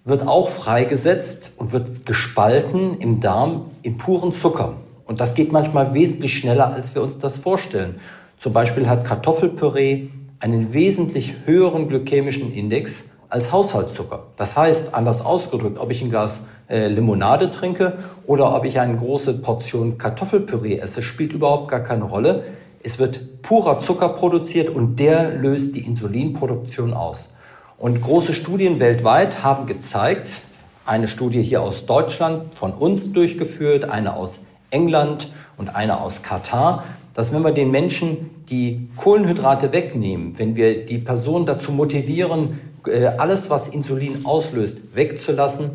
wird 0.04 0.28
auch 0.28 0.50
freigesetzt 0.50 1.54
und 1.56 1.72
wird 1.72 2.06
gespalten 2.06 3.00
im 3.00 3.22
Darm 3.22 3.68
in 3.84 3.96
puren 3.96 4.34
Zucker. 4.34 4.74
Und 5.06 5.22
das 5.22 5.34
geht 5.34 5.54
manchmal 5.54 5.94
wesentlich 5.94 6.38
schneller, 6.38 6.74
als 6.74 6.94
wir 6.94 7.02
uns 7.02 7.20
das 7.20 7.38
vorstellen. 7.38 8.02
Zum 8.38 8.52
Beispiel 8.52 8.90
hat 8.90 9.06
Kartoffelpüree 9.06 10.10
einen 10.42 10.74
wesentlich 10.74 11.36
höheren 11.46 11.88
glykämischen 11.88 12.52
Index 12.52 13.06
als 13.30 13.54
Haushaltszucker. 13.54 14.24
Das 14.36 14.58
heißt, 14.58 14.94
anders 14.94 15.22
ausgedrückt, 15.22 15.80
ob 15.80 15.90
ich 15.90 16.02
ein 16.02 16.10
Glas 16.10 16.44
äh, 16.70 16.88
Limonade 16.88 17.52
trinke 17.52 17.98
oder 18.26 18.56
ob 18.56 18.66
ich 18.66 18.80
eine 18.80 18.98
große 18.98 19.36
Portion 19.36 19.98
Kartoffelpüree 19.98 20.80
esse, 20.80 21.02
spielt 21.02 21.34
überhaupt 21.34 21.70
gar 21.70 21.82
keine 21.82 22.04
Rolle. 22.04 22.44
Es 22.84 23.00
wird 23.00 23.42
purer 23.42 23.80
Zucker 23.80 24.10
produziert 24.10 24.70
und 24.70 24.98
der 24.98 25.34
löst 25.34 25.76
die 25.76 25.86
Insulinproduktion 25.86 26.94
aus. 26.94 27.30
Und 27.78 28.02
große 28.02 28.34
Studien 28.34 28.80
weltweit 28.80 29.44
haben 29.44 29.68
gezeigt, 29.68 30.42
eine 30.86 31.08
Studie 31.08 31.44
hier 31.44 31.62
aus 31.62 31.86
Deutschland 31.86 32.56
von 32.56 32.74
uns 32.74 33.12
durchgeführt, 33.14 33.90
eine 33.90 34.16
aus 34.16 34.42
England 34.70 35.30
und 35.58 35.76
eine 35.76 36.00
aus 36.00 36.22
Katar, 36.22 36.84
dass 37.14 37.34
wenn 37.34 37.44
wir 37.44 37.52
den 37.52 37.72
Menschen 37.72 38.44
die 38.50 38.90
Kohlenhydrate 38.96 39.74
wegnehmen, 39.74 40.38
wenn 40.38 40.56
wir 40.56 40.86
die 40.86 41.00
Person 41.00 41.46
dazu 41.46 41.72
motivieren, 41.72 42.60
äh, 42.88 43.06
alles, 43.06 43.50
was 43.50 43.68
Insulin 43.68 44.26
auslöst, 44.26 44.80
wegzulassen, 44.94 45.72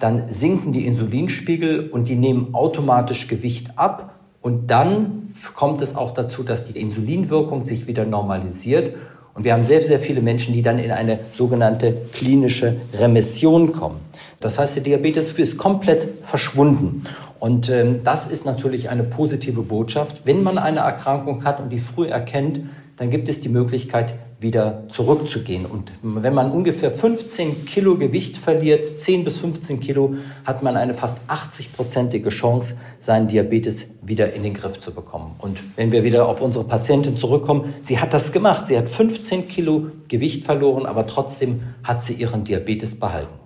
dann 0.00 0.28
sinken 0.28 0.72
die 0.72 0.86
Insulinspiegel 0.86 1.90
und 1.90 2.08
die 2.08 2.16
nehmen 2.16 2.54
automatisch 2.54 3.28
Gewicht 3.28 3.78
ab. 3.78 4.14
Und 4.40 4.70
dann 4.70 5.28
kommt 5.54 5.80
es 5.80 5.96
auch 5.96 6.12
dazu, 6.12 6.42
dass 6.42 6.64
die 6.64 6.78
Insulinwirkung 6.78 7.64
sich 7.64 7.86
wieder 7.86 8.04
normalisiert. 8.04 8.94
Und 9.34 9.44
wir 9.44 9.52
haben 9.52 9.64
sehr, 9.64 9.82
sehr 9.82 9.98
viele 9.98 10.20
Menschen, 10.20 10.52
die 10.52 10.62
dann 10.62 10.78
in 10.78 10.90
eine 10.90 11.18
sogenannte 11.32 11.96
klinische 12.12 12.76
Remission 12.92 13.72
kommen. 13.72 14.00
Das 14.40 14.58
heißt, 14.58 14.76
der 14.76 14.82
Diabetes 14.82 15.32
ist 15.32 15.56
komplett 15.56 16.06
verschwunden. 16.22 17.04
Und 17.40 17.68
ähm, 17.68 18.00
das 18.04 18.26
ist 18.26 18.46
natürlich 18.46 18.90
eine 18.90 19.02
positive 19.02 19.62
Botschaft. 19.62 20.22
Wenn 20.24 20.42
man 20.42 20.58
eine 20.58 20.80
Erkrankung 20.80 21.44
hat 21.44 21.60
und 21.60 21.70
die 21.70 21.78
früh 21.78 22.06
erkennt, 22.06 22.60
dann 22.96 23.10
gibt 23.10 23.28
es 23.28 23.40
die 23.40 23.48
Möglichkeit, 23.48 24.14
wieder 24.40 24.84
zurückzugehen. 24.88 25.66
Und 25.66 25.92
wenn 26.02 26.34
man 26.34 26.52
ungefähr 26.52 26.90
15 26.90 27.64
Kilo 27.64 27.96
Gewicht 27.96 28.36
verliert, 28.36 28.98
10 28.98 29.24
bis 29.24 29.38
15 29.38 29.80
Kilo, 29.80 30.16
hat 30.44 30.62
man 30.62 30.76
eine 30.76 30.94
fast 30.94 31.20
80-prozentige 31.28 32.28
Chance, 32.28 32.76
seinen 33.00 33.26
Diabetes 33.28 33.86
wieder 34.02 34.32
in 34.32 34.42
den 34.42 34.54
Griff 34.54 34.78
zu 34.78 34.92
bekommen. 34.92 35.34
Und 35.38 35.62
wenn 35.76 35.92
wir 35.92 36.04
wieder 36.04 36.28
auf 36.28 36.40
unsere 36.40 36.64
Patientin 36.64 37.16
zurückkommen, 37.16 37.74
sie 37.82 37.98
hat 37.98 38.12
das 38.12 38.32
gemacht. 38.32 38.66
Sie 38.66 38.76
hat 38.76 38.88
15 38.88 39.48
Kilo 39.48 39.88
Gewicht 40.08 40.44
verloren, 40.44 40.86
aber 40.86 41.06
trotzdem 41.06 41.62
hat 41.82 42.02
sie 42.02 42.14
ihren 42.14 42.44
Diabetes 42.44 42.98
behalten. 42.98 43.43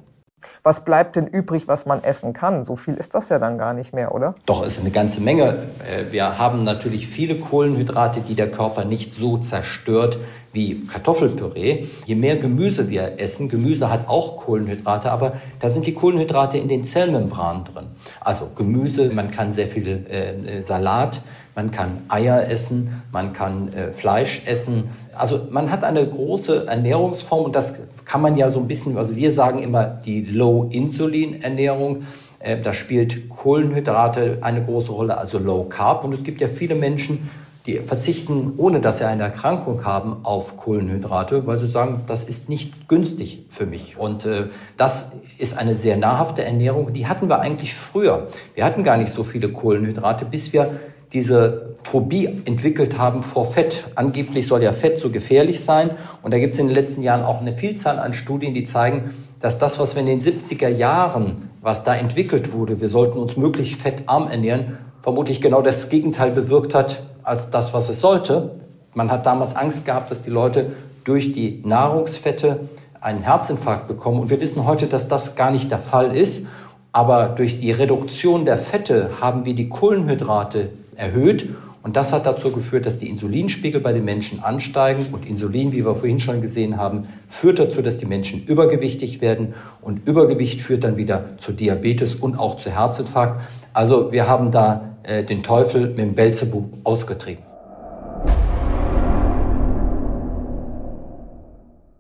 Was 0.69 0.85
bleibt 0.85 1.17
denn 1.17 1.27
übrig, 1.27 1.67
was 1.67 1.87
man 1.87 2.05
essen 2.05 2.35
kann? 2.35 2.63
So 2.63 2.77
viel 2.77 2.93
ist 2.93 3.15
das 3.15 3.31
ja 3.31 3.39
dann 3.39 3.57
gar 3.57 3.73
nicht 3.73 3.95
mehr, 3.95 4.15
oder? 4.15 4.35
Doch, 4.45 4.61
es 4.61 4.75
ist 4.75 4.81
eine 4.81 4.91
ganze 4.91 5.19
Menge. 5.23 5.61
Äh, 5.91 6.13
wir 6.13 6.37
haben 6.37 6.63
natürlich 6.63 7.07
viele 7.07 7.37
Kohlenhydrate, 7.37 8.21
die 8.21 8.35
der 8.35 8.51
Körper 8.51 8.85
nicht 8.85 9.15
so 9.15 9.39
zerstört 9.39 10.19
wie 10.53 10.85
Kartoffelpüree. 10.85 11.87
Je 12.05 12.15
mehr 12.15 12.37
Gemüse 12.37 12.91
wir 12.91 13.19
essen, 13.19 13.49
Gemüse 13.49 13.89
hat 13.89 14.09
auch 14.09 14.37
Kohlenhydrate, 14.45 15.11
aber 15.11 15.39
da 15.59 15.71
sind 15.71 15.87
die 15.87 15.95
Kohlenhydrate 15.95 16.59
in 16.59 16.69
den 16.69 16.85
Zellmembranen 16.85 17.65
drin. 17.65 17.87
Also 18.21 18.51
Gemüse, 18.55 19.09
man 19.09 19.31
kann 19.31 19.53
sehr 19.53 19.69
viel 19.69 19.87
äh, 19.89 20.61
Salat, 20.61 21.23
man 21.59 21.73
kann 21.73 22.05
Eier 22.07 22.49
essen, 22.49 23.03
man 23.11 23.33
kann 23.33 23.73
äh, 23.73 23.93
Fleisch 23.93 24.43
essen. 24.47 24.91
Also 25.13 25.49
man 25.51 25.73
hat 25.73 25.83
eine 25.83 26.07
große 26.07 26.69
Ernährungsform 26.69 27.47
und 27.47 27.57
das 27.57 27.75
kann 28.05 28.23
man 28.23 28.37
ja 28.37 28.49
so 28.53 28.61
ein 28.61 28.69
bisschen, 28.69 28.97
also 28.97 29.17
wir 29.17 29.33
sagen 29.33 29.59
immer 29.59 29.85
die 29.85 30.21
Low-Insulin-Ernährung. 30.21 32.05
Äh, 32.39 32.59
da 32.59 32.73
spielt 32.73 33.29
Kohlenhydrate 33.29 34.39
eine 34.41 34.63
große 34.63 34.93
Rolle, 34.93 35.19
also 35.19 35.41
Low 35.41 35.65
Carb. 35.65 36.05
Und 36.05 36.15
es 36.15 36.23
gibt 36.23 36.41
ja 36.41 36.47
viele 36.47 36.77
Menschen, 36.77 37.29
die 37.67 37.81
verzichten, 37.81 38.53
ohne 38.57 38.79
dass 38.79 38.99
sie 38.99 39.09
eine 39.09 39.25
Erkrankung 39.25 39.85
haben, 39.85 40.19
auf 40.23 40.59
Kohlenhydrate, 40.59 41.45
weil 41.49 41.59
sie 41.59 41.67
sagen, 41.67 42.03
das 42.07 42.23
ist 42.23 42.49
nicht 42.49 42.89
günstig 42.89 43.47
für 43.49 43.67
mich. 43.67 43.99
Und 43.99 44.27
äh, 44.27 44.45
das 44.77 45.11
ist 45.39 45.59
eine 45.59 45.75
sehr 45.75 45.97
nahrhafte 45.97 46.45
Ernährung. 46.45 46.93
Die 46.93 47.09
hatten 47.09 47.29
wir 47.29 47.41
eigentlich 47.41 47.75
früher. 47.75 48.29
Wir 48.55 48.65
hatten 48.65 48.85
gar 48.85 48.97
nicht 48.97 49.13
so 49.13 49.25
viele 49.25 49.49
Kohlenhydrate, 49.49 50.25
bis 50.25 50.53
wir 50.53 50.71
diese 51.13 51.75
Phobie 51.85 52.27
entwickelt 52.45 52.99
haben 52.99 53.23
vor 53.23 53.47
Fett. 53.47 53.85
Angeblich 53.95 54.47
soll 54.47 54.63
ja 54.63 54.73
Fett 54.73 54.99
so 54.99 55.11
gefährlich 55.11 55.65
sein. 55.65 55.91
Und 56.23 56.35
da 56.35 56.39
gibt 56.39 56.55
es 56.55 56.61
in 56.61 56.67
den 56.67 56.75
letzten 56.75 57.03
Jahren 57.03 57.25
auch 57.25 57.41
eine 57.41 57.55
Vielzahl 57.55 57.99
an 57.99 58.13
Studien, 58.13 58.55
die 58.55 58.65
zeigen, 58.65 59.15
dass 59.41 59.59
das, 59.59 59.79
was 59.79 59.95
wir 59.95 60.01
in 60.01 60.07
den 60.07 60.21
70er 60.21 60.69
Jahren, 60.69 61.51
was 61.63 61.85
da 61.85 61.95
entwickelt 61.95 62.53
wurde, 62.53 62.81
wir 62.81 62.89
sollten 62.89 63.19
uns 63.19 63.37
möglichst 63.37 63.81
fettarm 63.81 64.29
ernähren, 64.29 64.79
vermutlich 65.03 65.41
genau 65.41 65.63
das 65.63 65.89
Gegenteil 65.89 66.33
bewirkt 66.33 66.75
hat 66.75 67.03
als 67.23 67.51
das, 67.51 67.73
was 67.73 67.89
es 67.89 68.01
sollte. 68.01 68.57
Man 68.95 69.11
hat 69.11 69.27
damals 69.27 69.57
Angst 69.57 69.85
gehabt, 69.85 70.11
dass 70.11 70.23
die 70.23 70.31
Leute 70.31 70.73
durch 71.05 71.33
die 71.33 71.63
Nahrungsfette 71.65 72.69
einen 73.01 73.23
Herzinfarkt 73.23 73.89
bekommen. 73.89 74.21
Und 74.21 74.31
wir 74.31 74.41
wissen 74.41 74.67
heute, 74.67 74.87
dass 74.87 75.09
das 75.09 75.37
gar 75.37 75.51
nicht 75.51 75.71
der 75.71 75.79
Fall 75.79 76.15
ist. 76.15 76.47
Aber 76.93 77.29
durch 77.29 77.61
die 77.61 77.71
Reduktion 77.71 78.45
der 78.45 78.59
Fette 78.59 79.11
haben 79.21 79.45
wir 79.45 79.55
die 79.55 79.69
Kohlenhydrate 79.69 80.71
erhöht. 80.99 81.49
Und 81.83 81.97
das 81.97 82.13
hat 82.13 82.27
dazu 82.27 82.51
geführt, 82.53 82.85
dass 82.85 82.99
die 82.99 83.09
Insulinspiegel 83.09 83.81
bei 83.81 83.93
den 83.93 84.05
Menschen 84.05 84.43
ansteigen. 84.43 85.07
Und 85.13 85.25
Insulin, 85.25 85.73
wie 85.73 85.87
wir 85.87 85.95
vorhin 85.95 86.19
schon 86.19 86.43
gesehen 86.43 86.77
haben, 86.77 87.09
führt 87.29 87.59
dazu, 87.59 87.81
dass 87.81 87.99
die 87.99 88.07
Menschen 88.07 88.45
übergewichtig 88.45 89.21
werden. 89.21 89.55
Und 89.81 90.07
Übergewicht 90.07 90.61
führt 90.61 90.85
dann 90.85 90.97
wieder 90.97 91.39
zu 91.39 91.53
Diabetes 91.53 92.17
und 92.17 92.39
auch 92.39 92.57
zu 92.57 92.71
Herzinfarkt. 92.71 93.41
Also 93.73 94.13
wir 94.13 94.29
haben 94.29 94.51
da 94.51 94.97
äh, 95.05 95.25
den 95.25 95.43
Teufel 95.43 95.89
mit 95.89 95.99
dem 95.99 96.15
Belzebub 96.15 96.65
ausgetrieben. 96.85 97.45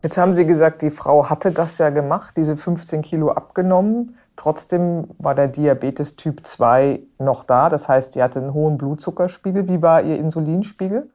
Jetzt 0.03 0.17
haben 0.17 0.33
Sie 0.33 0.47
gesagt, 0.47 0.83
die 0.83 0.91
Frau 0.91 1.29
hatte 1.29 1.51
das 1.51 1.79
ja 1.79 1.91
gemacht, 1.91 2.35
diese 2.37 2.57
15 2.57 3.03
Kilo 3.03 3.31
abgenommen. 3.31 4.17
Trotzdem 4.39 5.09
war 5.19 5.35
der 5.35 5.49
Diabetes 5.49 6.15
Typ 6.15 6.47
2 6.47 7.01
noch 7.19 7.43
da. 7.43 7.69
Das 7.69 7.89
heißt, 7.89 8.13
sie 8.13 8.23
hatte 8.23 8.39
einen 8.39 8.55
hohen 8.55 8.79
Blutzuckerspiegel. 8.79 9.69
Wie 9.69 9.83
war 9.83 10.01
ihr 10.05 10.17
Insulinspiegel? 10.17 11.11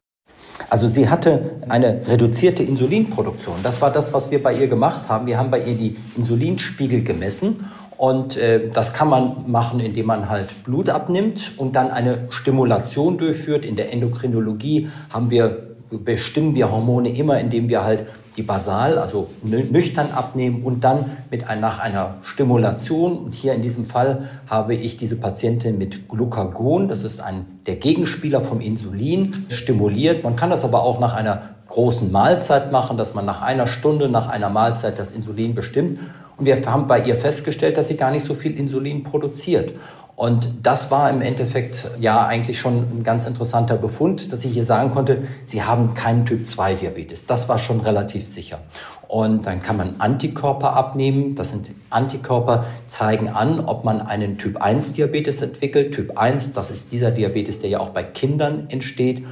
Also 0.69 0.89
sie 0.89 1.09
hatte 1.09 1.61
eine 1.69 2.05
reduzierte 2.05 2.63
Insulinproduktion. 2.63 3.55
Das 3.63 3.81
war 3.81 3.91
das, 3.91 4.11
was 4.11 4.29
wir 4.29 4.43
bei 4.43 4.53
ihr 4.53 4.67
gemacht 4.67 5.07
haben. 5.07 5.25
Wir 5.25 5.37
haben 5.37 5.49
bei 5.51 5.63
ihr 5.63 5.75
die 5.75 5.95
Insulinspiegel 6.17 7.01
gemessen 7.01 7.71
und 7.95 8.35
äh, 8.35 8.69
das 8.71 8.93
kann 8.93 9.07
man 9.07 9.49
machen, 9.49 9.79
indem 9.79 10.07
man 10.07 10.27
halt 10.27 10.61
Blut 10.65 10.89
abnimmt 10.89 11.53
und 11.55 11.77
dann 11.77 11.91
eine 11.91 12.27
Stimulation 12.29 13.17
durchführt. 13.17 13.63
In 13.63 13.77
der 13.77 13.93
Endokrinologie 13.93 14.89
haben 15.09 15.29
wir 15.29 15.73
bestimmen 15.89 16.55
wir 16.55 16.71
Hormone 16.71 17.15
immer, 17.15 17.39
indem 17.39 17.69
wir 17.69 17.83
halt 17.83 18.05
die 18.37 18.43
basal, 18.43 18.97
also 18.97 19.27
nüchtern 19.43 20.11
abnehmen 20.11 20.63
und 20.63 20.83
dann 20.83 21.17
mit 21.29 21.47
ein, 21.47 21.59
nach 21.59 21.79
einer 21.79 22.15
Stimulation, 22.23 23.17
und 23.17 23.35
hier 23.35 23.53
in 23.53 23.61
diesem 23.61 23.85
Fall 23.85 24.29
habe 24.47 24.75
ich 24.75 24.97
diese 24.97 25.15
Patientin 25.15 25.77
mit 25.77 26.09
Glucagon, 26.09 26.87
das 26.87 27.03
ist 27.03 27.21
ein, 27.21 27.45
der 27.65 27.75
Gegenspieler 27.75 28.41
vom 28.41 28.59
Insulin, 28.59 29.45
stimuliert. 29.49 30.23
Man 30.23 30.35
kann 30.35 30.49
das 30.49 30.63
aber 30.63 30.83
auch 30.83 30.99
nach 30.99 31.13
einer 31.13 31.41
großen 31.67 32.11
Mahlzeit 32.11 32.71
machen, 32.71 32.97
dass 32.97 33.13
man 33.13 33.25
nach 33.25 33.41
einer 33.41 33.67
Stunde 33.67 34.09
nach 34.09 34.27
einer 34.27 34.49
Mahlzeit 34.49 34.99
das 34.99 35.11
Insulin 35.11 35.55
bestimmt. 35.55 35.99
Und 36.37 36.45
wir 36.45 36.63
haben 36.65 36.87
bei 36.87 37.01
ihr 37.01 37.15
festgestellt, 37.15 37.77
dass 37.77 37.87
sie 37.87 37.97
gar 37.97 38.11
nicht 38.11 38.25
so 38.25 38.33
viel 38.33 38.57
Insulin 38.57 39.03
produziert. 39.03 39.73
Und 40.15 40.65
das 40.65 40.91
war 40.91 41.09
im 41.09 41.21
Endeffekt 41.21 41.89
ja 41.99 42.25
eigentlich 42.25 42.59
schon 42.59 42.77
ein 42.77 43.03
ganz 43.03 43.25
interessanter 43.25 43.77
Befund, 43.77 44.31
dass 44.31 44.45
ich 44.45 44.53
hier 44.53 44.63
sagen 44.63 44.91
konnte, 44.91 45.23
Sie 45.47 45.63
haben 45.63 45.95
keinen 45.95 46.25
Typ 46.25 46.45
2 46.45 46.75
Diabetes. 46.75 47.25
Das 47.25 47.49
war 47.49 47.57
schon 47.57 47.79
relativ 47.79 48.27
sicher. 48.27 48.59
Und 49.07 49.47
dann 49.47 49.61
kann 49.61 49.77
man 49.77 49.95
Antikörper 49.99 50.73
abnehmen. 50.73 51.35
Das 51.35 51.49
sind 51.49 51.71
Antikörper, 51.89 52.65
zeigen 52.87 53.27
an, 53.27 53.59
ob 53.65 53.83
man 53.83 54.01
einen 54.01 54.37
Typ 54.37 54.61
1 54.61 54.93
Diabetes 54.93 55.41
entwickelt. 55.41 55.93
Typ 55.93 56.17
1, 56.17 56.53
das 56.53 56.69
ist 56.69 56.91
dieser 56.91 57.09
Diabetes, 57.09 57.59
der 57.59 57.71
ja 57.71 57.79
auch 57.79 57.89
bei 57.89 58.03
Kindern 58.03 58.67
entsteht. 58.69 59.25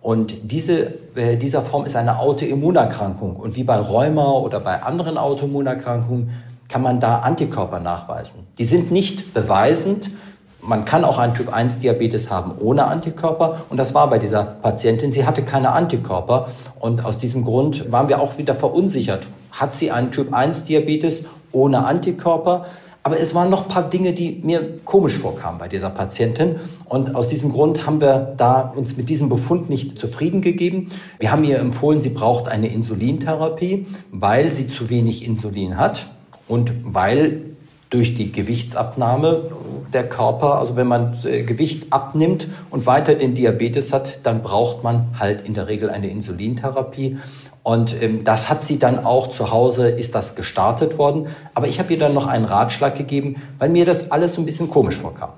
Und 0.00 0.52
diese, 0.52 0.94
äh, 1.16 1.36
dieser 1.36 1.62
Form 1.62 1.84
ist 1.84 1.96
eine 1.96 2.18
Autoimmunerkrankung. 2.18 3.36
Und 3.36 3.56
wie 3.56 3.64
bei 3.64 3.76
Rheuma 3.76 4.32
oder 4.32 4.60
bei 4.60 4.82
anderen 4.82 5.18
Autoimmunerkrankungen 5.18 6.30
kann 6.68 6.82
man 6.82 7.00
da 7.00 7.20
Antikörper 7.20 7.80
nachweisen. 7.80 8.46
Die 8.58 8.64
sind 8.64 8.90
nicht 8.90 9.34
beweisend. 9.34 10.10
Man 10.60 10.84
kann 10.84 11.04
auch 11.04 11.18
einen 11.18 11.34
Typ 11.34 11.52
1 11.52 11.78
Diabetes 11.78 12.30
haben 12.30 12.52
ohne 12.58 12.86
Antikörper. 12.86 13.62
Und 13.68 13.76
das 13.76 13.94
war 13.94 14.10
bei 14.10 14.18
dieser 14.18 14.44
Patientin. 14.44 15.12
Sie 15.12 15.24
hatte 15.24 15.42
keine 15.42 15.72
Antikörper. 15.72 16.48
Und 16.80 17.04
aus 17.04 17.18
diesem 17.18 17.44
Grund 17.44 17.90
waren 17.92 18.08
wir 18.08 18.20
auch 18.20 18.38
wieder 18.38 18.54
verunsichert. 18.54 19.26
Hat 19.52 19.74
sie 19.74 19.90
einen 19.90 20.10
Typ 20.10 20.32
1 20.32 20.64
Diabetes 20.64 21.24
ohne 21.52 21.84
Antikörper? 21.86 22.66
Aber 23.04 23.18
es 23.18 23.34
waren 23.34 23.48
noch 23.48 23.62
ein 23.62 23.68
paar 23.68 23.88
Dinge, 23.88 24.12
die 24.12 24.40
mir 24.42 24.80
komisch 24.84 25.16
vorkamen 25.16 25.58
bei 25.58 25.68
dieser 25.68 25.88
Patientin. 25.88 26.56
Und 26.84 27.14
aus 27.14 27.28
diesem 27.28 27.50
Grund 27.50 27.86
haben 27.86 28.00
wir 28.00 28.34
da 28.36 28.72
uns 28.76 28.96
mit 28.96 29.08
diesem 29.08 29.28
Befund 29.28 29.70
nicht 29.70 29.98
zufrieden 29.98 30.42
gegeben. 30.42 30.90
Wir 31.18 31.30
haben 31.32 31.44
ihr 31.44 31.58
empfohlen, 31.58 32.00
sie 32.00 32.10
braucht 32.10 32.48
eine 32.48 32.68
Insulintherapie, 32.68 33.86
weil 34.10 34.52
sie 34.52 34.66
zu 34.66 34.90
wenig 34.90 35.24
Insulin 35.24 35.78
hat 35.78 36.08
und 36.48 36.72
weil 36.82 37.42
durch 37.90 38.14
die 38.14 38.32
Gewichtsabnahme 38.32 39.44
der 39.92 40.08
Körper, 40.08 40.58
also 40.58 40.76
wenn 40.76 40.86
man 40.86 41.16
äh, 41.24 41.42
Gewicht 41.42 41.92
abnimmt 41.92 42.48
und 42.70 42.86
weiter 42.86 43.14
den 43.14 43.34
Diabetes 43.34 43.92
hat, 43.92 44.20
dann 44.24 44.42
braucht 44.42 44.82
man 44.82 45.18
halt 45.18 45.46
in 45.46 45.54
der 45.54 45.68
Regel 45.68 45.90
eine 45.90 46.08
Insulintherapie. 46.08 47.18
Und 47.62 48.00
ähm, 48.02 48.24
das 48.24 48.48
hat 48.48 48.62
sie 48.62 48.78
dann 48.78 49.04
auch 49.04 49.28
zu 49.28 49.50
Hause, 49.50 49.88
ist 49.88 50.14
das 50.14 50.36
gestartet 50.36 50.98
worden. 50.98 51.26
Aber 51.54 51.66
ich 51.66 51.78
habe 51.78 51.92
ihr 51.92 51.98
dann 51.98 52.14
noch 52.14 52.26
einen 52.26 52.44
Ratschlag 52.44 52.94
gegeben, 52.96 53.42
weil 53.58 53.68
mir 53.68 53.84
das 53.84 54.10
alles 54.10 54.34
so 54.34 54.42
ein 54.42 54.46
bisschen 54.46 54.70
komisch 54.70 54.96
vorkam. 54.96 55.30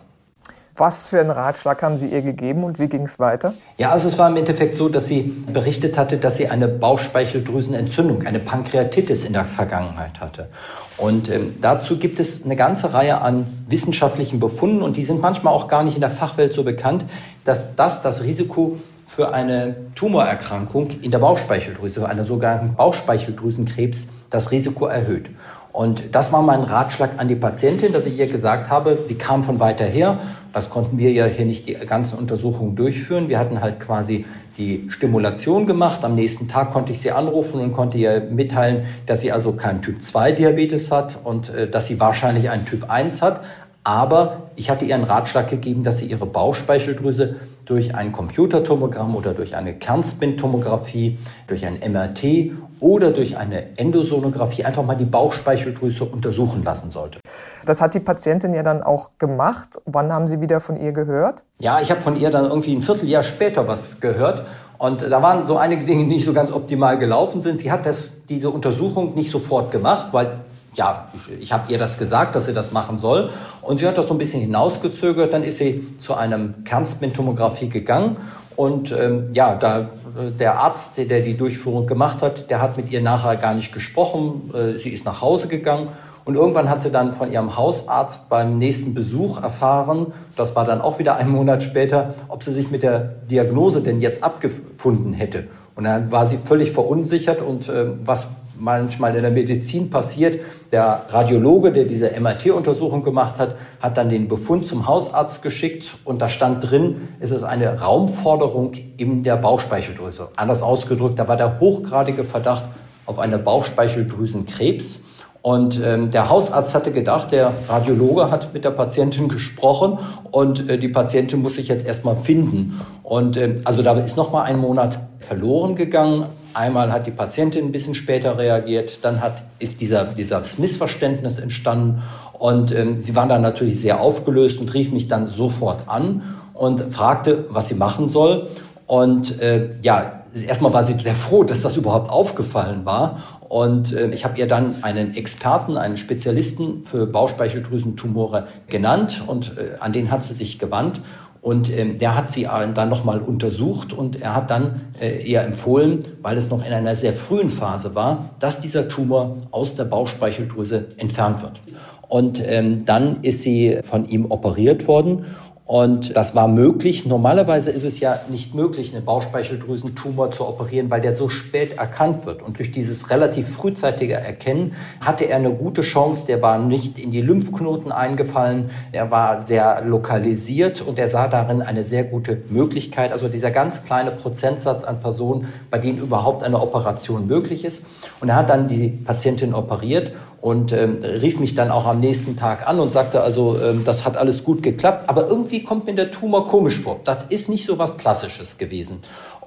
Was 0.77 1.05
für 1.05 1.21
einen 1.21 1.31
Ratschlag 1.31 1.83
haben 1.83 1.97
Sie 1.97 2.09
ihr 2.09 2.23
gegeben 2.23 2.65
und 2.65 2.79
wie 2.79 2.89
ging 2.89 3.03
es 3.03 3.19
weiter? 3.19 3.55
Ja, 3.77 3.91
also 3.91 4.09
es 4.09 4.19
war 4.19 4.29
im 4.29 4.37
Endeffekt 4.37 4.77
so, 4.77 4.89
dass 4.89 5.07
sie 5.07 5.23
berichtet 5.23 5.99
hatte, 5.99 6.17
dass 6.17 6.37
sie 6.37 6.49
eine 6.49 6.69
Bauchspeicheldrüsenentzündung, 6.69 8.25
eine 8.25 8.39
Pankreatitis 8.39 9.25
in 9.25 9.33
der 9.33 9.45
Vergangenheit 9.45 10.21
hatte. 10.21 10.49
Und 10.97 11.29
ähm, 11.31 11.57
dazu 11.61 11.99
gibt 11.99 12.21
es 12.21 12.45
eine 12.45 12.57
ganze 12.57 12.93
Reihe 12.93 13.21
an 13.21 13.47
wissenschaftlichen 13.69 14.41
Befunden 14.41 14.83
und 14.83 14.97
die 14.97 15.05
sind 15.05 15.21
manchmal 15.21 15.55
auch 15.55 15.69
gar 15.69 15.83
nicht 15.83 15.95
in 15.95 16.01
der 16.01 16.11
Fachwelt 16.11 16.53
so 16.53 16.65
bekannt, 16.65 17.05
dass 17.45 17.75
das 17.77 18.03
das 18.03 18.23
Risiko 18.23 18.79
für 19.07 19.35
eine 19.35 19.75
Tumorerkrankung 19.97 20.91
in 21.03 21.11
der 21.11 21.19
Bauchspeicheldrüse, 21.19 22.09
einer 22.09 22.25
sogenannten 22.25 22.77
Bauchspeicheldrüsenkrebs, 22.77 24.07
das 24.31 24.53
Risiko 24.53 24.87
erhöht. 24.87 25.31
Und 25.73 26.15
das 26.15 26.33
war 26.33 26.43
mein 26.43 26.63
Ratschlag 26.63 27.13
an 27.19 27.29
die 27.29 27.37
Patientin, 27.37 27.93
dass 27.93 28.07
ich 28.07 28.19
ihr 28.19 28.27
gesagt 28.27 28.71
habe, 28.71 28.99
sie 29.07 29.15
kam 29.15 29.45
von 29.45 29.61
weiter 29.61 29.85
her. 29.85 30.19
Das 30.53 30.69
konnten 30.69 30.99
wir 30.99 31.13
ja 31.13 31.27
hier 31.27 31.47
nicht 31.47 31.69
die 31.69 31.75
ganzen 31.75 32.19
Untersuchungen 32.19 32.75
durchführen. 32.75 33.29
Wir 33.29 33.39
hatten 33.39 33.61
halt 33.61 33.79
quasi 33.79 34.25
die 34.59 34.89
Stimulation 34.91 35.67
gemacht. 35.67 36.05
Am 36.05 36.17
nächsten 36.17 36.49
Tag 36.49 36.73
konnte 36.73 36.91
ich 36.91 37.01
sie 37.01 37.13
anrufen 37.13 37.61
und 37.61 37.73
konnte 37.73 37.99
ihr 37.99 38.21
mitteilen, 38.21 38.85
dass 39.07 39.21
sie 39.21 39.31
also 39.31 39.53
keinen 39.53 39.81
Typ 39.81 40.03
2 40.03 40.33
Diabetes 40.33 40.91
hat 40.91 41.19
und 41.23 41.55
äh, 41.55 41.71
dass 41.71 41.87
sie 41.87 42.01
wahrscheinlich 42.01 42.51
einen 42.51 42.65
Typ 42.65 42.91
1 42.91 43.23
hat. 43.23 43.43
Aber 43.91 44.43
ich 44.55 44.71
hatte 44.71 44.85
ihr 44.85 44.95
einen 44.95 45.03
Ratschlag 45.03 45.49
gegeben, 45.49 45.83
dass 45.83 45.99
sie 45.99 46.07
ihre 46.07 46.25
Bauchspeicheldrüse 46.25 47.35
durch 47.65 47.93
ein 47.93 48.13
Computertomogramm 48.13 49.17
oder 49.17 49.35
durch 49.35 49.57
eine 49.57 49.75
Kernspintomographie, 49.75 51.19
durch 51.49 51.67
ein 51.67 51.81
MRT 51.81 52.53
oder 52.79 53.11
durch 53.11 53.37
eine 53.37 53.77
Endosonographie 53.77 54.65
einfach 54.65 54.85
mal 54.85 54.95
die 54.95 55.07
Bauchspeicheldrüse 55.07 56.05
untersuchen 56.05 56.63
lassen 56.63 56.93
sollte. 56.93 57.19
Das 57.67 57.81
hat 57.81 57.95
die 57.95 57.99
Patientin 58.01 58.55
ja 58.55 58.63
dann 58.63 58.81
auch 58.81 59.11
gemacht. 59.19 59.81
Wann 59.87 60.13
haben 60.13 60.29
Sie 60.29 60.41
wieder 60.41 60.61
von 60.61 60.77
ihr 60.77 60.93
gehört? 60.93 61.43
Ja, 61.59 61.81
ich 61.81 61.91
habe 61.91 62.01
von 62.01 62.15
ihr 62.15 62.31
dann 62.31 62.45
irgendwie 62.45 62.77
ein 62.77 62.83
Vierteljahr 62.83 63.25
später 63.25 63.67
was 63.67 63.99
gehört. 63.99 64.47
Und 64.79 65.03
da 65.03 65.21
waren 65.21 65.49
so 65.49 65.57
einige 65.57 65.85
Dinge, 65.85 66.05
die 66.05 66.11
nicht 66.11 66.25
so 66.25 66.33
ganz 66.33 66.53
optimal 66.53 66.97
gelaufen 66.97 67.41
sind. 67.41 67.59
Sie 67.59 67.73
hat 67.73 67.87
das, 67.87 68.25
diese 68.29 68.51
Untersuchung 68.51 69.17
nicht 69.17 69.33
sofort 69.33 69.73
gemacht, 69.73 70.13
weil 70.13 70.45
ja, 70.75 71.09
ich, 71.15 71.43
ich 71.43 71.53
habe 71.53 71.71
ihr 71.73 71.79
das 71.79 71.99
gesagt, 71.99 72.35
dass 72.35 72.47
sie 72.47 72.55
das 72.55 72.73
machen 72.73 72.99
soll. 72.99 73.31
Und 73.63 73.79
sie 73.79 73.87
hat 73.87 73.99
das 73.99 74.09
so 74.09 74.15
ein 74.15 74.19
bisschen 74.19 74.41
hinausgezögert. 74.41 75.33
Dann 75.33 75.43
ist 75.43 75.59
sie 75.59 75.97
zu 75.99 76.15
einem 76.15 76.65
Kernspintomographie 76.65 77.69
gegangen. 77.69 78.17
Und 78.57 78.93
ähm, 78.93 79.31
ja, 79.33 79.55
da, 79.55 79.91
der 80.39 80.59
Arzt, 80.59 80.99
der, 80.99 81.07
der 81.07 81.21
die 81.21 81.37
Durchführung 81.37 81.87
gemacht 81.87 82.23
hat, 82.23 82.51
der 82.51 82.61
hat 82.61 82.77
mit 82.77 82.91
ihr 82.91 83.01
nachher 83.01 83.37
gar 83.37 83.55
nicht 83.55 83.73
gesprochen. 83.73 84.53
Äh, 84.55 84.79
sie 84.79 84.91
ist 84.91 85.05
nach 85.05 85.21
Hause 85.21 85.49
gegangen. 85.49 85.89
Und 86.25 86.35
irgendwann 86.35 86.69
hat 86.69 86.83
sie 86.83 86.91
dann 86.91 87.13
von 87.13 87.33
ihrem 87.33 87.57
Hausarzt 87.57 88.29
beim 88.29 88.59
nächsten 88.59 88.95
Besuch 88.95 89.43
erfahren, 89.43 90.13
das 90.37 90.55
war 90.55 90.65
dann 90.65 90.81
auch 90.81 90.99
wieder 90.99 91.17
einen 91.17 91.31
Monat 91.31 91.63
später, 91.63 92.15
ob 92.29 92.43
sie 92.43 92.53
sich 92.53 92.71
mit 92.71 92.83
der 92.83 93.01
Diagnose 93.01 93.81
denn 93.83 94.01
jetzt 94.01 94.23
abgefunden 94.23 95.13
hätte. 95.13 95.49
Und 95.75 95.85
dann 95.85 96.13
war 96.13 96.27
sie 96.27 96.39
völlig 96.39 96.73
verunsichert 96.73 97.41
und 97.41 97.69
äh, 97.69 97.87
was 98.05 98.29
manchmal 98.61 99.17
in 99.17 99.23
der 99.23 99.31
Medizin 99.31 99.91
passiert. 99.91 100.39
Der 100.71 101.07
Radiologe, 101.09 101.73
der 101.73 101.85
diese 101.85 102.13
MRT-Untersuchung 102.21 103.03
gemacht 103.03 103.39
hat, 103.39 103.57
hat 103.81 103.97
dann 103.97 104.11
den 104.11 104.29
Befund 104.29 104.67
zum 104.67 104.87
Hausarzt 104.87 105.43
geschickt 105.43 105.97
und 106.05 106.23
da 106.23 106.29
stand 106.29 106.71
drin, 106.71 107.09
es 107.19 107.31
ist 107.31 107.43
eine 107.43 107.81
Raumforderung 107.81 108.73
in 108.97 109.23
der 109.23 109.37
Bauchspeicheldrüse. 109.37 110.29
Anders 110.37 110.63
ausgedrückt, 110.63 111.19
da 111.19 111.27
war 111.27 111.37
der 111.37 111.59
hochgradige 111.59 112.25
Verdacht 112.25 112.65
auf 113.07 113.19
eine 113.19 113.39
Bauchspeicheldrüsenkrebs. 113.39 115.01
Und 115.43 115.81
ähm, 115.83 116.11
der 116.11 116.29
Hausarzt 116.29 116.75
hatte 116.75 116.93
gedacht, 116.93 117.33
der 117.33 117.53
Radiologe 117.67 118.31
hat 118.31 118.53
mit 118.53 118.65
der 118.65 118.73
Patientin 118.73 119.29
gesprochen 119.29 119.99
und 120.31 120.69
äh, 120.69 120.79
die 120.79 120.89
Patientin 120.89 121.41
muss 121.41 121.55
sich 121.55 121.69
jetzt 121.69 121.87
erstmal 121.87 122.17
finden. 122.17 122.79
Und 123.03 123.39
ähm, 123.39 123.63
also 123.65 123.83
da 123.83 123.95
ist 123.95 124.19
noch 124.19 124.33
mal 124.33 124.43
ein 124.43 124.59
Monat 124.59 124.99
verloren 125.19 125.77
gegann. 125.77 126.27
Einmal 126.55 126.93
hat 126.93 127.07
die 127.07 127.11
Patientin 127.11 127.67
ein 127.67 127.73
bisschen 127.73 127.95
später 127.95 128.39
reagiert, 128.39 129.05
dann 129.05 129.21
hat, 129.21 129.43
ist 129.59 129.81
dieser, 129.81 130.05
dieses 130.05 130.59
Missverständnis 130.59 131.39
entstanden 131.39 132.03
und 132.41 132.75
ähm, 132.75 133.01
sie 133.01 133.15
war 133.15 133.29
dann 133.29 133.43
natürlich 133.43 133.81
sehr 133.81 134.01
aufgelöst 134.01 134.61
und 134.61 134.73
rief 134.73 134.93
mich 134.93 135.09
dann 135.09 135.27
sofort 135.27 135.89
an 135.89 136.23
und 136.55 136.93
fragte, 136.93 137.45
was 137.51 137.69
sie 137.69 137.75
machen 137.75 138.09
soll. 138.09 138.49
Und 138.87 139.41
äh, 139.43 139.71
ja, 139.83 140.25
erstmal 140.47 140.73
war 140.73 140.83
sie 140.83 140.95
sehr 140.99 141.15
froh, 141.15 141.45
dass 141.45 141.61
das 141.61 141.77
überhaupt 141.77 142.11
aufgefallen 142.11 142.87
war. 142.87 143.19
Und 143.49 143.93
äh, 143.93 144.09
ich 144.11 144.25
habe 144.25 144.39
ihr 144.39 144.47
dann 144.47 144.77
einen 144.83 145.15
Experten, 145.15 145.77
einen 145.77 145.97
Spezialisten 145.97 146.85
für 146.85 147.07
Bauchspeicheldrüsentumore 147.07 148.47
genannt 148.69 149.23
und 149.27 149.59
äh, 149.59 149.79
an 149.81 149.93
den 149.93 150.11
hat 150.11 150.25
sie 150.25 150.35
sich 150.35 150.59
gewandt. 150.59 151.03
Und 151.43 151.71
ähm, 151.71 151.99
der 151.99 152.17
hat 152.17 152.31
sie 152.31 152.43
dann 152.43 152.89
nochmal 152.91 153.21
untersucht 153.21 153.95
und 153.95 154.21
er 154.21 154.35
hat 154.35 154.51
dann 154.51 154.93
äh, 155.01 155.23
ihr 155.23 155.41
empfohlen, 155.41 156.05
weil 156.21 156.37
es 156.37 156.51
noch 156.51 156.65
in 156.67 156.73
einer 156.73 156.95
sehr 156.97 157.15
frühen 157.15 157.49
Phase 157.49 157.95
war, 157.95 158.31
dass 158.41 158.61
dieser 158.61 158.89
Tumor 158.89 159.39
aus 159.51 159.75
der 159.75 159.85
Bauchspeicheldrüse 159.85 160.89
entfernt 160.99 161.43
wird. 161.43 161.63
Und 162.09 162.43
ähm, 162.45 162.85
dann 162.85 163.23
ist 163.23 163.43
sie 163.43 163.79
von 163.83 164.07
ihm 164.07 164.27
operiert 164.31 164.87
worden 164.87 165.25
und 165.71 166.17
das 166.17 166.35
war 166.35 166.49
möglich. 166.49 167.07
Normalerweise 167.07 167.71
ist 167.71 167.85
es 167.85 168.01
ja 168.01 168.19
nicht 168.29 168.57
möglich, 168.57 168.93
einen 168.93 169.05
Bauchspeicheldrüsentumor 169.05 170.33
zu 170.33 170.45
operieren, 170.45 170.91
weil 170.91 171.01
der 171.01 171.15
so 171.15 171.29
spät 171.29 171.79
erkannt 171.79 172.27
wird. 172.27 172.43
Und 172.43 172.59
durch 172.59 172.73
dieses 172.73 173.09
relativ 173.09 173.49
frühzeitige 173.49 174.15
Erkennen 174.15 174.73
hatte 175.01 175.27
er 175.27 175.37
eine 175.37 175.53
gute 175.53 175.83
Chance. 175.83 176.27
Der 176.27 176.43
war 176.43 176.59
nicht 176.59 176.99
in 176.99 177.13
die 177.13 177.21
Lymphknoten 177.21 177.93
eingefallen. 177.93 178.71
Er 178.91 179.13
war 179.13 179.43
sehr 179.43 179.83
lokalisiert 179.83 180.83
und 180.83 180.99
er 180.99 181.07
sah 181.09 181.29
darin 181.29 181.63
eine 181.63 181.85
sehr 181.85 182.03
gute 182.03 182.43
Möglichkeit. 182.49 183.13
Also 183.13 183.29
dieser 183.29 183.53
ganz 183.53 183.85
kleine 183.85 184.11
Prozentsatz 184.11 184.83
an 184.83 184.99
Personen, 184.99 185.47
bei 185.71 185.79
denen 185.79 185.99
überhaupt 185.99 186.43
eine 186.43 186.61
Operation 186.61 187.29
möglich 187.29 187.65
ist. 187.65 187.85
Und 188.21 188.31
er 188.31 188.35
hat 188.35 188.51
dann 188.51 188.67
die 188.67 188.89
Patientin 188.89 189.55
operiert 189.55 190.11
und 190.41 190.73
ähm, 190.73 190.99
rief 191.03 191.39
mich 191.39 191.55
dann 191.55 191.71
auch 191.71 191.87
am 191.87 192.01
nächsten 192.01 192.37
Tag 192.37 192.67
an 192.69 192.81
und 192.81 192.91
sagte, 192.91 193.23
also 193.23 193.59
ähm, 193.63 193.85
das 193.85 194.05
hat 194.05 194.17
alles 194.17 194.43
gut 194.43 194.63
geklappt, 194.63 195.09
aber 195.09 195.29
irgendwie 195.29 195.63
kommt 195.63 195.87
mir 195.87 195.95
der 195.95 196.11
Tumor 196.11 196.47
komisch 196.47 196.79
vor. 196.79 197.01
Das 197.05 197.25
ist 197.25 197.49
nicht 197.49 197.67
so 197.67 197.79
was 197.79 197.99
Klassisches 197.99 198.57
gewesen. 198.57 199.01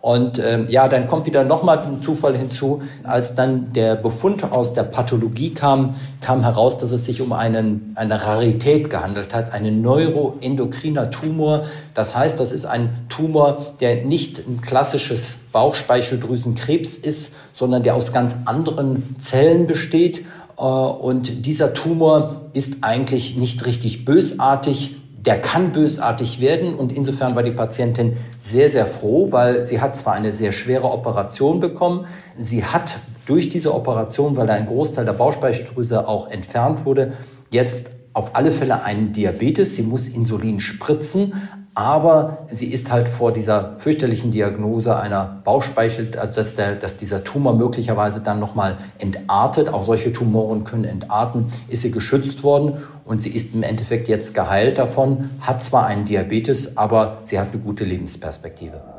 Und 0.03 0.37
ähm, 0.37 0.65
ja, 0.67 0.89
dann 0.89 1.07
kommt 1.07 1.25
wieder 1.25 1.45
nochmal 1.45 1.79
ein 1.79 2.01
Zufall 2.01 2.35
hinzu. 2.35 2.81
Als 3.03 3.35
dann 3.35 3.71
der 3.71 3.95
Befund 3.95 4.43
aus 4.51 4.73
der 4.73 4.83
Pathologie 4.83 5.53
kam, 5.53 5.95
kam 6.19 6.43
heraus, 6.43 6.77
dass 6.77 6.91
es 6.91 7.05
sich 7.05 7.21
um 7.21 7.31
einen, 7.31 7.93
eine 7.95 8.21
Rarität 8.21 8.89
gehandelt 8.89 9.33
hat, 9.33 9.53
einen 9.53 9.81
neuroendokriner 9.81 11.09
Tumor. 11.09 11.63
Das 11.93 12.17
heißt, 12.17 12.37
das 12.37 12.51
ist 12.51 12.65
ein 12.65 12.89
Tumor, 13.07 13.75
der 13.79 14.03
nicht 14.03 14.39
ein 14.45 14.59
klassisches 14.59 15.35
Bauchspeicheldrüsenkrebs 15.53 16.97
ist, 16.97 17.33
sondern 17.53 17.83
der 17.83 17.95
aus 17.95 18.11
ganz 18.11 18.35
anderen 18.43 19.15
Zellen 19.19 19.67
besteht 19.67 20.25
äh, 20.57 20.63
und 20.63 21.45
dieser 21.45 21.73
Tumor 21.73 22.49
ist 22.51 22.79
eigentlich 22.83 23.37
nicht 23.37 23.65
richtig 23.65 24.03
bösartig. 24.03 24.97
Der 25.25 25.39
kann 25.39 25.71
bösartig 25.71 26.41
werden 26.41 26.73
und 26.73 26.91
insofern 26.91 27.36
war 27.36 27.43
die 27.43 27.51
Patientin 27.51 28.17
sehr, 28.41 28.67
sehr 28.67 28.86
froh, 28.86 29.31
weil 29.31 29.65
sie 29.65 29.79
hat 29.79 29.95
zwar 29.95 30.13
eine 30.13 30.31
sehr 30.31 30.51
schwere 30.51 30.91
Operation 30.91 31.62
bekommen, 31.62 32.05
sie 32.38 32.65
hat 32.65 32.99
durch 33.25 33.47
diese 33.47 33.73
Operation, 33.73 34.36
weil 34.36 34.49
ein 34.49 34.65
Großteil 34.65 35.05
der 35.05 35.13
Bauchspeicheldrüse 35.13 36.07
auch 36.07 36.29
entfernt 36.29 36.86
wurde, 36.86 37.13
jetzt 37.51 37.91
auf 38.13 38.36
alle 38.36 38.51
Fälle 38.51 38.83
einen 38.83 39.13
Diabetes. 39.13 39.75
Sie 39.75 39.83
muss 39.83 40.07
Insulin 40.07 40.59
spritzen, 40.59 41.33
Aber 41.75 42.45
sie 42.51 42.67
ist 42.67 42.91
halt 42.91 43.09
vor 43.09 43.31
dieser 43.31 43.75
fürchterlichen 43.77 44.31
Diagnose 44.31 44.95
einer 44.95 45.41
Bauchspeichel, 45.43 46.17
also 46.19 46.36
dass, 46.36 46.55
der, 46.55 46.75
dass 46.75 46.97
dieser 46.97 47.23
Tumor 47.23 47.55
möglicherweise 47.55 48.21
dann 48.21 48.39
nochmal 48.39 48.77
entartet, 48.99 49.69
auch 49.69 49.83
solche 49.83 50.13
Tumoren 50.13 50.65
können 50.65 50.86
entarten, 50.86 51.47
ist 51.69 51.81
sie 51.81 51.89
geschützt 51.89 52.43
worden? 52.43 52.77
Und 53.05 53.23
sie 53.23 53.31
ist 53.31 53.55
im 53.55 53.63
Endeffekt 53.63 54.07
jetzt 54.07 54.36
geheilt 54.36 54.77
davon, 54.77 55.31
hat 55.41 55.63
zwar 55.63 55.88
einen 55.88 56.05
Diabetes, 56.05 56.77
aber 56.77 57.17
sie 57.23 57.39
hat 57.39 57.49
eine 57.51 57.62
gute 57.62 57.86
Lebensperspektive. 57.86 58.92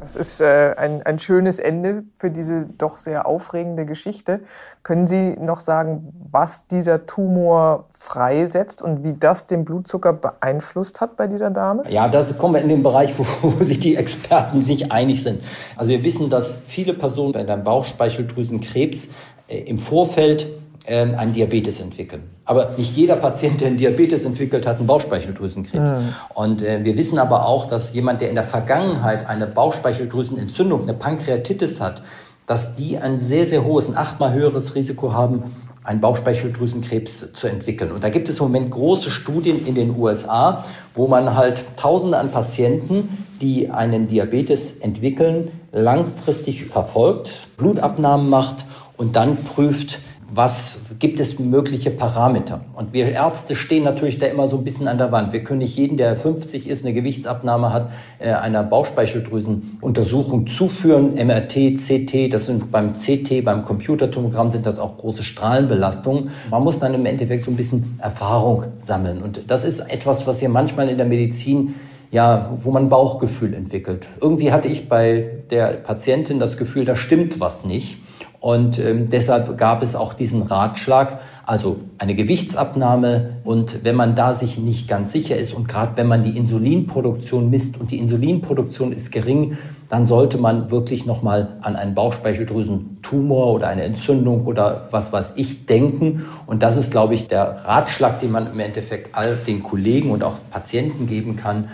Das 0.00 0.16
ist 0.16 0.40
äh, 0.40 0.74
ein, 0.76 1.02
ein 1.02 1.18
schönes 1.18 1.58
Ende 1.58 2.04
für 2.18 2.30
diese 2.30 2.66
doch 2.78 2.96
sehr 2.96 3.26
aufregende 3.26 3.84
Geschichte. 3.84 4.40
Können 4.82 5.06
Sie 5.06 5.36
noch 5.38 5.60
sagen, 5.60 6.12
was 6.30 6.66
dieser 6.66 7.06
Tumor 7.06 7.88
freisetzt 7.92 8.80
und 8.80 9.04
wie 9.04 9.12
das 9.12 9.46
den 9.46 9.64
Blutzucker 9.64 10.14
beeinflusst 10.14 11.00
hat 11.02 11.16
bei 11.16 11.26
dieser 11.26 11.50
Dame? 11.50 11.84
Ja, 11.90 12.08
das 12.08 12.36
kommen 12.38 12.54
wir 12.54 12.62
in 12.62 12.68
den 12.68 12.82
Bereich, 12.82 13.18
wo, 13.18 13.26
wo 13.42 13.62
sich 13.62 13.78
die 13.78 13.96
Experten 13.96 14.60
nicht 14.60 14.90
einig 14.90 15.22
sind. 15.22 15.42
Also 15.76 15.90
wir 15.90 16.02
wissen, 16.02 16.30
dass 16.30 16.56
viele 16.64 16.94
Personen 16.94 17.32
bei 17.32 17.40
einem 17.40 17.62
Bauchspeicheldrüsenkrebs 17.62 19.08
äh, 19.48 19.58
im 19.58 19.76
Vorfeld 19.76 20.59
ähm, 20.86 21.14
einen 21.16 21.32
Diabetes 21.32 21.80
entwickeln. 21.80 22.22
Aber 22.44 22.70
nicht 22.76 22.96
jeder 22.96 23.16
Patient, 23.16 23.60
der 23.60 23.68
einen 23.68 23.78
Diabetes 23.78 24.24
entwickelt, 24.24 24.66
hat 24.66 24.78
einen 24.78 24.86
Bauchspeicheldrüsenkrebs. 24.86 25.92
Mhm. 25.92 26.14
Und 26.34 26.62
äh, 26.62 26.84
wir 26.84 26.96
wissen 26.96 27.18
aber 27.18 27.46
auch, 27.46 27.66
dass 27.66 27.92
jemand, 27.92 28.20
der 28.20 28.28
in 28.28 28.34
der 28.34 28.44
Vergangenheit 28.44 29.28
eine 29.28 29.46
Bauchspeicheldrüsenentzündung, 29.46 30.82
eine 30.82 30.94
Pankreatitis 30.94 31.80
hat, 31.80 32.02
dass 32.46 32.74
die 32.74 32.98
ein 32.98 33.18
sehr, 33.18 33.46
sehr 33.46 33.64
hohes, 33.64 33.88
ein 33.88 33.96
achtmal 33.96 34.32
höheres 34.32 34.74
Risiko 34.74 35.12
haben, 35.12 35.44
einen 35.84 36.00
Bauchspeicheldrüsenkrebs 36.00 37.32
zu 37.32 37.46
entwickeln. 37.46 37.92
Und 37.92 38.04
da 38.04 38.10
gibt 38.10 38.28
es 38.28 38.38
im 38.38 38.46
Moment 38.46 38.70
große 38.70 39.10
Studien 39.10 39.66
in 39.66 39.74
den 39.74 39.96
USA, 39.96 40.64
wo 40.94 41.06
man 41.06 41.36
halt 41.36 41.62
Tausende 41.76 42.18
an 42.18 42.30
Patienten, 42.30 43.26
die 43.40 43.70
einen 43.70 44.08
Diabetes 44.08 44.78
entwickeln, 44.80 45.50
langfristig 45.72 46.66
verfolgt, 46.66 47.48
Blutabnahmen 47.56 48.28
macht 48.28 48.66
und 48.96 49.16
dann 49.16 49.36
prüft, 49.36 50.00
was 50.32 50.78
gibt 50.98 51.18
es 51.20 51.38
mögliche 51.38 51.90
Parameter? 51.90 52.60
Und 52.74 52.92
wir 52.92 53.08
Ärzte 53.10 53.56
stehen 53.56 53.84
natürlich 53.84 54.18
da 54.18 54.26
immer 54.26 54.48
so 54.48 54.56
ein 54.56 54.64
bisschen 54.64 54.88
an 54.88 54.98
der 54.98 55.10
Wand. 55.12 55.32
Wir 55.32 55.42
können 55.42 55.58
nicht 55.58 55.76
jeden, 55.76 55.96
der 55.96 56.16
50 56.16 56.68
ist, 56.68 56.84
eine 56.84 56.94
Gewichtsabnahme 56.94 57.72
hat, 57.72 57.90
äh, 58.18 58.32
einer 58.32 58.62
Bauchspeicheldrüsenuntersuchung 58.62 60.46
zuführen. 60.46 61.14
MRT, 61.14 61.76
CT, 61.76 62.32
das 62.32 62.46
sind 62.46 62.70
beim 62.70 62.92
CT, 62.92 63.44
beim 63.44 63.64
Computertomogramm 63.64 64.50
sind 64.50 64.66
das 64.66 64.78
auch 64.78 64.96
große 64.98 65.24
Strahlenbelastungen. 65.24 66.30
Man 66.50 66.62
muss 66.62 66.78
dann 66.78 66.94
im 66.94 67.06
Endeffekt 67.06 67.42
so 67.42 67.50
ein 67.50 67.56
bisschen 67.56 67.98
Erfahrung 68.00 68.64
sammeln. 68.78 69.22
Und 69.22 69.50
das 69.50 69.64
ist 69.64 69.80
etwas, 69.80 70.26
was 70.26 70.40
hier 70.40 70.48
manchmal 70.48 70.88
in 70.88 70.96
der 70.96 71.06
Medizin 71.06 71.74
ja, 72.12 72.50
wo 72.64 72.72
man 72.72 72.88
Bauchgefühl 72.88 73.54
entwickelt. 73.54 74.06
Irgendwie 74.20 74.52
hatte 74.52 74.68
ich 74.68 74.88
bei 74.88 75.30
der 75.50 75.68
Patientin 75.74 76.40
das 76.40 76.56
Gefühl, 76.56 76.84
da 76.84 76.96
stimmt 76.96 77.38
was 77.38 77.64
nicht. 77.64 77.98
Und 78.40 78.78
ähm, 78.78 79.10
deshalb 79.10 79.58
gab 79.58 79.82
es 79.82 79.94
auch 79.94 80.14
diesen 80.14 80.42
Ratschlag, 80.42 81.20
also 81.44 81.76
eine 81.98 82.14
Gewichtsabnahme. 82.14 83.36
Und 83.44 83.84
wenn 83.84 83.94
man 83.94 84.16
da 84.16 84.32
sich 84.32 84.56
nicht 84.56 84.88
ganz 84.88 85.12
sicher 85.12 85.36
ist 85.36 85.52
und 85.52 85.68
gerade 85.68 85.96
wenn 85.96 86.06
man 86.06 86.24
die 86.24 86.38
Insulinproduktion 86.38 87.50
misst 87.50 87.78
und 87.78 87.90
die 87.90 87.98
Insulinproduktion 87.98 88.92
ist 88.92 89.12
gering, 89.12 89.58
dann 89.90 90.06
sollte 90.06 90.38
man 90.38 90.70
wirklich 90.70 91.04
nochmal 91.04 91.58
an 91.60 91.76
einen 91.76 91.94
Bauchspeicheldrüsentumor 91.94 93.48
oder 93.48 93.68
eine 93.68 93.82
Entzündung 93.82 94.46
oder 94.46 94.88
was 94.90 95.12
weiß 95.12 95.34
ich 95.36 95.66
denken. 95.66 96.24
Und 96.46 96.62
das 96.62 96.76
ist, 96.76 96.92
glaube 96.92 97.14
ich, 97.14 97.28
der 97.28 97.66
Ratschlag, 97.66 98.20
den 98.20 98.30
man 98.30 98.50
im 98.52 98.60
Endeffekt 98.60 99.14
all 99.14 99.36
den 99.36 99.62
Kollegen 99.62 100.12
und 100.12 100.22
auch 100.22 100.36
Patienten 100.50 101.06
geben 101.06 101.36
kann, 101.36 101.68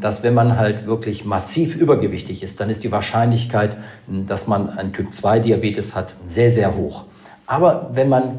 dass 0.00 0.22
wenn 0.22 0.34
man 0.34 0.56
halt 0.56 0.86
wirklich 0.86 1.24
massiv 1.24 1.76
übergewichtig 1.76 2.42
ist, 2.42 2.60
dann 2.60 2.70
ist 2.70 2.84
die 2.84 2.92
Wahrscheinlichkeit, 2.92 3.76
ähm, 4.08 4.26
dass 4.26 4.46
man 4.46 4.70
einen 4.70 4.92
Typ-2-Diabetes 4.92 5.94
hat, 5.94 6.14
sehr, 6.26 6.50
sehr 6.50 6.76
hoch. 6.76 7.04
Aber 7.46 7.90
wenn 7.92 8.08
man 8.08 8.38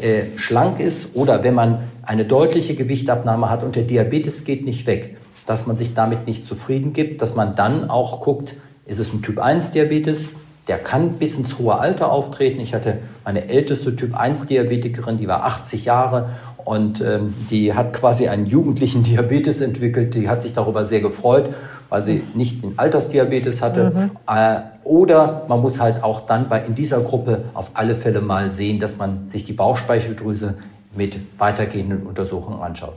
äh, 0.00 0.36
schlank 0.36 0.80
ist 0.80 1.14
oder 1.14 1.42
wenn 1.42 1.54
man 1.54 1.78
eine 2.02 2.24
deutliche 2.24 2.74
Gewichtabnahme 2.74 3.50
hat 3.50 3.62
und 3.62 3.76
der 3.76 3.82
Diabetes 3.82 4.44
geht 4.44 4.64
nicht 4.64 4.86
weg, 4.86 5.16
dass 5.46 5.66
man 5.66 5.76
sich 5.76 5.94
damit 5.94 6.26
nicht 6.26 6.44
zufrieden 6.44 6.92
gibt, 6.92 7.22
dass 7.22 7.34
man 7.34 7.54
dann 7.54 7.90
auch 7.90 8.20
guckt, 8.20 8.56
ist 8.86 8.98
es 8.98 9.12
ein 9.12 9.22
Typ-1-Diabetes, 9.22 10.28
der 10.68 10.78
kann 10.78 11.12
bis 11.12 11.36
ins 11.36 11.58
hohe 11.58 11.78
Alter 11.78 12.10
auftreten. 12.10 12.60
Ich 12.60 12.74
hatte 12.74 12.98
meine 13.24 13.48
älteste 13.48 13.94
Typ-1-Diabetikerin, 13.94 15.16
die 15.18 15.28
war 15.28 15.44
80 15.44 15.84
Jahre 15.84 16.30
und 16.64 17.00
ähm, 17.00 17.32
die 17.48 17.74
hat 17.74 17.92
quasi 17.92 18.28
einen 18.28 18.46
jugendlichen 18.46 19.02
Diabetes 19.04 19.60
entwickelt. 19.60 20.14
Die 20.14 20.28
hat 20.28 20.42
sich 20.42 20.52
darüber 20.52 20.84
sehr 20.84 21.00
gefreut, 21.00 21.54
weil 21.88 22.02
sie 22.02 22.22
nicht 22.34 22.64
den 22.64 22.78
Altersdiabetes 22.78 23.62
hatte. 23.62 23.92
Mhm. 23.94 24.10
Äh, 24.26 24.60
oder 24.82 25.46
man 25.48 25.60
muss 25.60 25.78
halt 25.78 26.02
auch 26.02 26.26
dann 26.26 26.48
bei, 26.48 26.60
in 26.60 26.74
dieser 26.74 27.00
Gruppe 27.00 27.44
auf 27.54 27.70
alle 27.74 27.94
Fälle 27.94 28.20
mal 28.20 28.50
sehen, 28.50 28.80
dass 28.80 28.96
man 28.96 29.28
sich 29.28 29.44
die 29.44 29.52
Bauchspeicheldrüse 29.52 30.54
mit 30.96 31.18
weitergehenden 31.38 32.06
Untersuchungen 32.06 32.60
anschaut. 32.60 32.96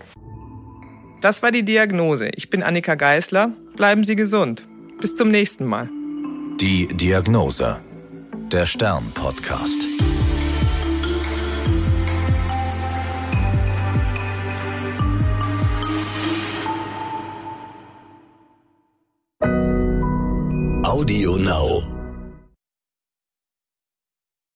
Das 1.21 1.43
war 1.43 1.51
die 1.51 1.63
Diagnose. 1.63 2.29
Ich 2.36 2.49
bin 2.49 2.63
Annika 2.63 2.95
Geißler. 2.95 3.51
Bleiben 3.75 4.03
Sie 4.03 4.15
gesund. 4.15 4.67
Bis 5.01 5.15
zum 5.15 5.27
nächsten 5.27 5.65
Mal. 5.65 5.89
Die 6.62 6.88
Diagnose. 6.88 7.78
Der 8.52 8.65
Stern-Podcast. 8.65 10.09